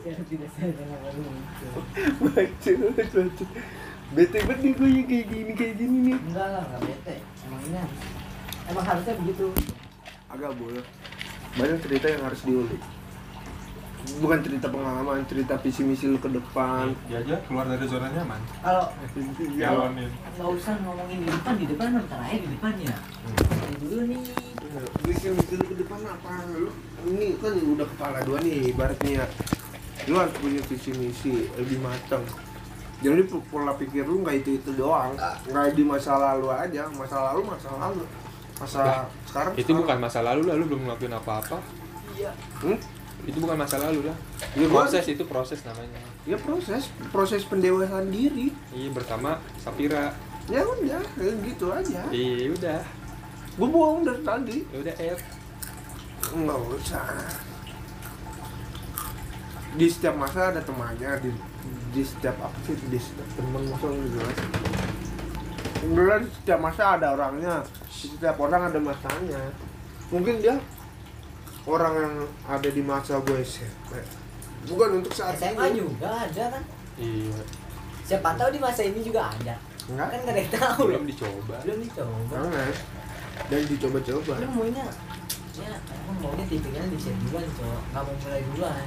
Ya. 0.00 0.14
Baca, 2.20 2.70
baca. 2.96 3.20
Bete 4.10 4.38
banget 4.42 4.58
nih 4.66 4.72
gue 4.74 4.88
yang 4.90 5.06
kayak 5.06 5.26
gini 5.30 5.52
kayak 5.54 5.74
gini 5.78 5.96
nih. 6.10 6.16
Enggak 6.18 6.48
lah, 6.50 6.62
enggak 6.66 6.80
bete. 6.82 7.14
Emang 7.46 7.60
ini 7.62 7.76
harus- 7.78 8.02
emang 8.66 8.84
harusnya 8.86 9.14
begitu. 9.22 9.46
Agak 10.26 10.50
boleh. 10.58 10.84
Banyak 11.54 11.78
cerita 11.82 12.06
yang 12.10 12.22
harus 12.26 12.40
diulik. 12.42 12.82
Bukan 14.18 14.38
cerita 14.42 14.66
pengalaman, 14.66 15.22
cerita 15.28 15.54
visi 15.60 15.82
misi 15.86 16.10
lu 16.10 16.18
ke 16.18 16.26
depan. 16.26 16.90
Ya 17.06 17.22
aja 17.22 17.38
keluar 17.46 17.68
dari 17.70 17.86
zona 17.86 18.10
nyaman. 18.10 18.40
Kalau 18.58 18.90
Galonin. 19.54 20.10
nggak 20.10 20.48
usah 20.58 20.74
ngomongin 20.82 21.18
di 21.22 21.28
depan, 21.30 21.54
di 21.54 21.66
depan 21.70 21.86
ntar 22.08 22.18
aja 22.18 22.36
di 22.40 22.48
depan 22.50 22.72
ya. 22.80 22.96
Ini 22.96 23.76
dulu 23.78 24.02
nih. 24.10 24.20
Visi 25.00 25.26
misi 25.28 25.54
lu 25.54 25.64
ke 25.64 25.74
depan 25.76 26.00
apa? 26.04 26.30
Lu 26.48 26.70
ini 27.06 27.34
kan 27.36 27.54
udah 27.54 27.86
kepala 27.86 28.18
dua 28.22 28.38
nih 28.40 28.70
ibaratnya. 28.70 29.26
Lu 30.06 30.14
harus 30.14 30.34
punya 30.34 30.60
visi 30.64 30.90
misi 30.92 31.32
lebih 31.52 31.78
matang. 31.78 32.22
Jadi 33.00 33.20
pola 33.44 33.72
pikir 33.74 34.04
lu 34.04 34.20
nggak 34.20 34.36
itu 34.38 34.50
itu 34.56 34.70
doang. 34.74 35.16
Nggak 35.44 35.72
di 35.72 35.82
masa 35.82 36.14
lalu 36.14 36.48
aja. 36.48 36.86
Masa 36.88 37.16
lalu 37.26 37.40
masa 37.44 37.68
lalu. 37.72 38.04
Masa 38.56 38.78
Lah, 38.78 39.04
sekarang 39.24 39.52
itu 39.54 39.64
sekarang. 39.64 39.80
bukan 39.80 39.96
masa 39.98 40.18
lalu 40.20 40.42
lah 40.44 40.54
lu 40.54 40.64
belum 40.66 40.82
ngelakuin 40.84 41.14
apa-apa. 41.14 41.58
Iya. 42.12 42.32
Hmm? 42.60 42.76
itu 43.20 43.36
bukan 43.36 43.52
masa 43.54 43.76
lalu 43.76 44.08
lah. 44.08 44.16
Ya, 44.52 44.64
gua- 44.64 44.80
proses 44.80 45.04
itu 45.06 45.22
proses 45.24 45.60
namanya. 45.60 46.00
Ya 46.24 46.36
proses. 46.36 46.88
Proses 47.08 47.44
pendewasaan 47.44 48.08
diri. 48.08 48.48
Iya 48.70 48.88
bersama 48.90 49.36
Sapira 49.56 50.16
ya 50.48 50.64
udah 50.64 51.04
kayak 51.14 51.36
gitu 51.44 51.68
aja. 51.68 52.00
Iya 52.08 52.48
udah 52.50 52.80
gue 53.60 53.68
bohong 53.68 54.00
dari 54.08 54.22
tadi. 54.24 54.56
Ya 54.72 54.78
udah 54.80 54.96
F. 54.96 55.20
Nggak 56.32 56.58
usah. 56.80 57.04
Di 59.76 59.86
setiap 59.86 60.16
masa 60.16 60.48
ada 60.48 60.64
temannya 60.64 61.20
di 61.20 61.30
di 61.92 62.02
setiap 62.02 62.40
apa 62.40 62.56
sih 62.64 62.72
di 62.88 62.96
setiap 62.96 63.28
teman 63.36 63.68
masa 63.68 63.92
jelas. 63.92 64.38
Enggak, 65.80 66.18
di 66.24 66.28
setiap 66.40 66.60
masa 66.64 66.82
ada 66.96 67.12
orangnya 67.12 67.60
di 68.00 68.06
setiap 68.08 68.40
orang 68.40 68.72
ada 68.72 68.80
masanya. 68.80 69.42
Mungkin 70.08 70.40
dia 70.40 70.56
orang 71.68 71.94
yang 72.00 72.14
ada 72.48 72.68
di 72.72 72.80
masa 72.80 73.20
gue 73.20 73.44
SMP 73.44 74.00
bukan 74.68 75.00
untuk 75.00 75.12
saat 75.16 75.40
SMA 75.40 75.72
ini 75.72 75.80
juga 75.80 76.28
ada 76.28 76.44
kan? 76.52 76.62
Iya. 77.00 77.40
Siapa 78.04 78.36
tahu 78.36 78.50
di 78.52 78.60
masa 78.60 78.84
ini 78.84 79.00
juga 79.00 79.32
ada. 79.32 79.56
Enggak 79.88 80.06
kan 80.12 80.18
gak 80.20 80.34
ada 80.34 80.40
yang 80.40 80.52
tahu. 80.52 80.82
Belum 80.92 81.06
dicoba. 81.08 81.56
Belum 81.64 81.78
dicoba. 81.80 82.34
Jangan 82.36 82.72
dan 83.48 83.60
dicoba-coba. 83.64 84.32
Lu 84.42 84.48
maunya 84.52 84.84
ya. 85.56 85.72
Aku 85.80 86.12
maunya 86.20 86.44
tipikal 86.46 86.84
di 86.86 86.98
set 86.98 87.16
duluan 87.24 87.46
cowok 87.56 87.80
nggak 87.90 88.02
mau 88.04 88.14
mulai 88.20 88.40
duluan. 88.52 88.86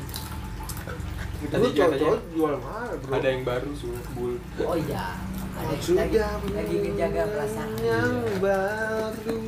Itu 1.44 1.52
Tadi 1.52 1.68
cowok 1.76 2.20
jual 2.32 2.54
mana 2.60 2.94
bro. 3.00 3.12
ada 3.16 3.28
yang 3.28 3.44
baru 3.44 3.70
bul. 4.14 4.34
Oh 4.64 4.78
iya. 4.78 5.06
Ada 5.54 5.76
sudah 5.80 6.08
lagi, 6.10 6.50
lagi 6.50 6.76
ngejaga 6.82 7.24
perasaan. 7.30 7.70
yang 7.80 8.12
Iya. 8.26 8.38
baru. 8.42 9.40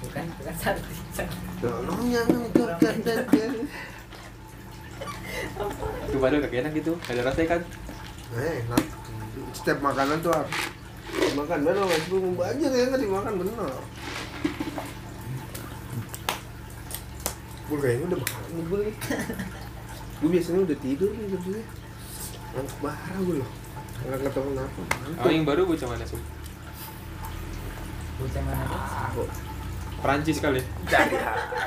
Bukan 0.00 0.24
bukan 0.38 0.54
sarti 0.56 0.92
tolong 1.62 2.02
yang 2.10 2.26
terkadang 2.50 3.22
itu 6.02 6.16
padahal 6.18 6.42
gak 6.42 6.52
enak 6.52 6.72
gitu. 6.74 6.92
Ada 7.06 7.20
rasanya 7.22 7.48
kan 7.56 7.60
eh 8.36 8.54
enak. 8.66 8.84
Setiap 9.52 9.78
makanan 9.80 10.18
tuh 10.20 10.32
harus 10.32 10.50
makan 11.36 11.58
bener 11.64 11.82
mas. 11.84 12.04
Bro 12.08 12.30
banyak 12.36 12.70
ya 12.70 12.84
nggak 12.88 13.00
dimakan 13.00 13.34
bener 13.40 13.56
gue 17.72 17.78
kayaknya 17.80 18.04
udah 18.12 18.18
makan 18.20 18.40
nih 18.52 18.64
gue 18.68 18.78
nih 18.84 18.94
gue 20.20 20.28
biasanya 20.28 20.60
udah 20.68 20.78
tidur 20.84 21.10
nih 21.16 21.26
sebenarnya 21.32 21.66
ngantuk 22.52 22.78
parah 22.84 23.20
gue 23.24 23.36
loh. 23.40 23.50
Nggak 24.02 24.18
ketemu 24.28 24.48
kenapa 24.52 24.80
oh 25.24 25.30
yang 25.32 25.44
baru 25.48 25.60
bocah 25.64 25.88
mana 25.88 26.04
sih 26.04 26.20
bocah 28.20 28.42
mana 28.44 28.64
tuh 29.16 29.28
Perancis 30.02 30.42
kali. 30.42 30.58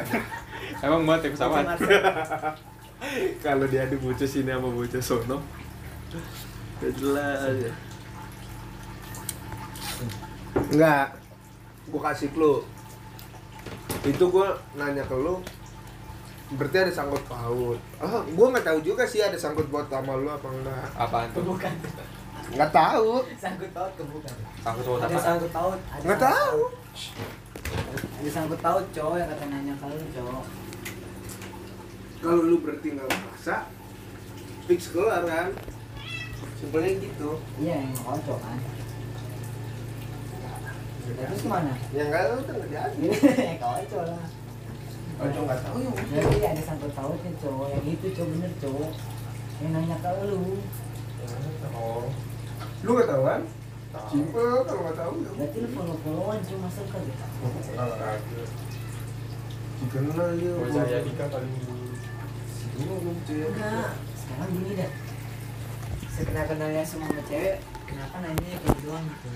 Emang 0.83 1.07
banget 1.07 1.31
ya 1.31 1.47
Marcel. 1.47 1.87
kalau 3.39 3.63
diadu 3.63 3.95
bocah 4.03 4.27
sini 4.27 4.51
sama 4.51 4.67
bocah 4.67 4.99
sono 4.99 5.39
Gak 6.83 6.91
jelas 6.99 7.55
ya 7.63 7.71
Enggak. 10.55 11.15
Gue 11.91 12.01
kasih 12.01 12.29
clue. 12.31 12.63
Itu 14.05 14.29
gue 14.29 14.47
nanya 14.77 15.03
ke 15.05 15.15
lu 15.17 15.41
Berarti 16.45 16.77
ada 16.77 16.93
sangkut 16.93 17.25
paut. 17.25 17.79
Oh, 17.97 18.21
gue 18.21 18.45
gak 18.53 18.65
tahu 18.69 18.79
juga 18.85 19.01
sih 19.09 19.17
ada 19.17 19.33
sangkut 19.33 19.65
paut 19.73 19.89
sama 19.89 20.13
lu 20.13 20.29
apa 20.29 20.45
enggak. 20.45 20.85
Apaan 20.93 21.27
tuh? 21.33 21.41
Bukan 21.41 21.73
Nggak 22.53 22.69
tahu. 22.69 23.25
Sangkut 23.41 23.71
paut 23.73 23.91
ke 23.97 24.03
bukan 24.05 24.33
sangkut 24.61 24.85
paut 24.85 24.99
ada 25.01 25.09
apa? 25.09 25.19
sangkut 25.25 25.51
paut. 25.51 25.79
Ada 25.89 26.03
Nggak 26.05 26.19
tahu. 26.21 26.59
ada 27.97 28.29
sangkut 28.29 28.59
paut 28.61 28.85
cowok 28.93 29.15
yang 29.17 29.29
kata 29.33 29.45
nanya 29.49 29.73
kalau 29.81 29.97
cowok. 29.97 30.45
Kalau 32.21 32.41
lu 32.45 32.57
berarti 32.61 32.87
nggak 32.93 33.09
merasa 33.09 33.55
Fix 34.69 34.93
keluar 34.93 35.25
kan? 35.25 35.49
Simpelnya 36.61 36.91
gitu. 37.01 37.41
Iya 37.57 37.75
yang 37.89 37.93
kocok 37.97 38.37
kan 38.37 38.57
terus 41.05 41.41
ke 41.45 41.49
mana? 41.49 41.73
Ya 41.93 42.01
enggak 42.09 42.23
lu 42.33 42.41
kan 42.41 42.55
jadi 42.65 42.77
ini 42.97 43.07
kocok 43.61 44.03
lah. 44.09 44.25
Oh, 45.15 45.27
cuma 45.31 45.43
nggak 45.47 45.59
tahu? 45.63 45.75
Ya 45.79 45.89
udah. 45.93 46.05
Berarti 46.11 46.37
ada 46.43 46.61
sangkut 46.65 46.91
pautnya 46.91 47.31
cowok. 47.39 47.67
Yang 47.71 47.85
itu 47.95 48.07
cowok 48.19 48.29
bener 48.35 48.51
cowok. 48.59 48.91
Yang 49.63 49.69
nanya 49.71 49.97
ke 50.03 50.09
lu. 50.27 50.41
Oh. 51.77 52.05
Lu 52.83 52.89
nggak 52.97 53.09
tahu 53.09 53.23
kan? 53.23 53.41
Simpel 54.11 54.59
kalau 54.67 54.81
nggak 54.83 54.97
tahu 54.99 55.13
ya. 55.23 55.31
berarti 55.39 55.57
lu 55.63 55.69
follow 55.71 55.95
followan 56.03 56.39
cuma 56.43 56.67
masuk 56.67 56.85
kali 56.91 57.11
Kenal 59.91 60.29
dia. 60.35 60.53
bocah 60.59 60.85
ya 60.87 60.99
Dika 60.99 61.25
paling 61.31 61.53
enggak 62.75 63.91
sekarang 64.19 64.49
gini 64.51 64.71
dah. 64.75 64.91
Sekenal 66.11 66.43
kenalnya 66.47 66.83
semua 66.83 67.07
sama 67.07 67.23
cewek 67.27 67.55
kenapa 67.87 68.15
nanya 68.19 68.55
kayak 68.59 68.79
doang 68.83 69.05
gitu 69.07 69.29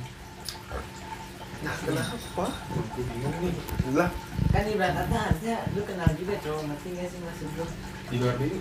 Nah, 1.60 1.76
kenapa? 1.84 2.46
Aku 2.72 3.00
bingung 3.04 3.36
nih. 3.44 3.54
Lah, 3.92 4.10
kan 4.50 4.64
ibaratnya 4.64 5.20
harusnya 5.28 5.58
lu 5.76 5.82
kenal 5.84 6.10
juga 6.16 6.34
cowok 6.40 6.62
ngerti 6.72 6.88
gak 6.96 7.08
sih 7.12 7.20
maksud 7.20 7.48
gua 7.54 7.68
di 8.10 8.16
luar 8.18 8.36
diri 8.40 8.58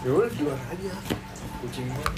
ya 0.00 0.10
udah 0.10 0.30
di 0.32 0.40
luar 0.42 0.58
aja. 0.72 0.92
kucing 1.60 1.86
gua 1.92 2.08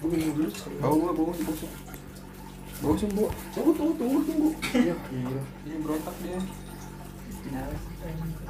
Gue 0.00 0.08
minum 0.16 0.32
dulu. 0.32 0.50
Bau 0.80 0.96
nggak 0.96 1.14
bau 1.18 1.26
bau 1.28 1.54
sih. 1.58 1.70
Bau 2.80 2.94
sih 2.94 3.08
bu. 3.10 3.26
Tunggu 3.52 3.72
tunggu 3.74 3.92
tunggu 3.98 4.18
tunggu. 4.22 4.50
Iya 4.70 4.94
iya. 4.94 5.40
ini 5.66 5.76
berontak 5.82 6.14
dia 6.22 6.38
kenapa 7.42 7.74
sih 7.74 8.49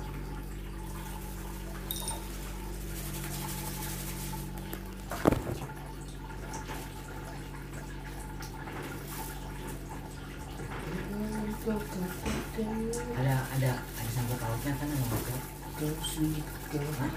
ada 13.20 13.37
ada 13.52 13.70
ada 13.85 14.11
sangkut 14.16 14.40
pautnya 14.40 14.72
kan 14.80 14.88
sama 14.88 15.16
cowok 15.20 15.44
Hah? 17.00 17.12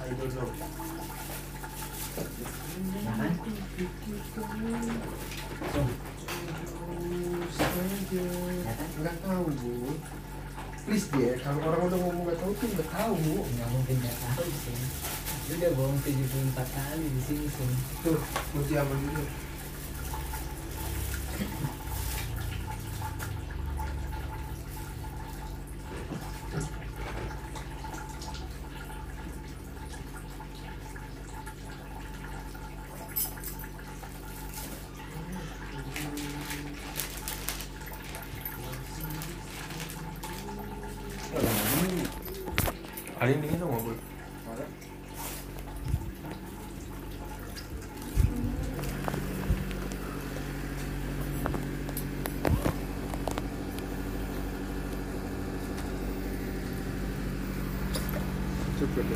I 0.00 0.12
don't 0.16 0.32
know. 0.36 0.48
Ya 3.00 3.12
kan? 3.16 3.32
Ya 8.60 8.72
kan? 8.76 8.88
Nggak 9.00 9.16
tahu 9.24 9.44
bu. 9.48 9.96
Please 10.84 11.08
dia, 11.12 11.36
kalau 11.44 11.60
orang 11.72 11.88
udah 11.88 11.98
ngomong 12.04 12.24
nggak 12.28 12.38
tahu 12.40 12.52
tuh 12.56 12.68
nggak 12.72 12.88
tahu. 12.92 13.16
nggak 13.40 13.68
mungkin 13.72 13.96
nggak 14.00 14.16
tahu 14.20 14.48
sih 14.64 14.76
udah 15.50 15.70
bohong 15.74 15.98
74 16.06 16.76
kali 16.78 17.06
di 17.10 17.20
sini 17.26 17.46
sih 17.50 17.74
Tuh, 18.06 18.22
mesti 18.54 18.74
aman 18.78 18.98
dulu. 19.02 19.24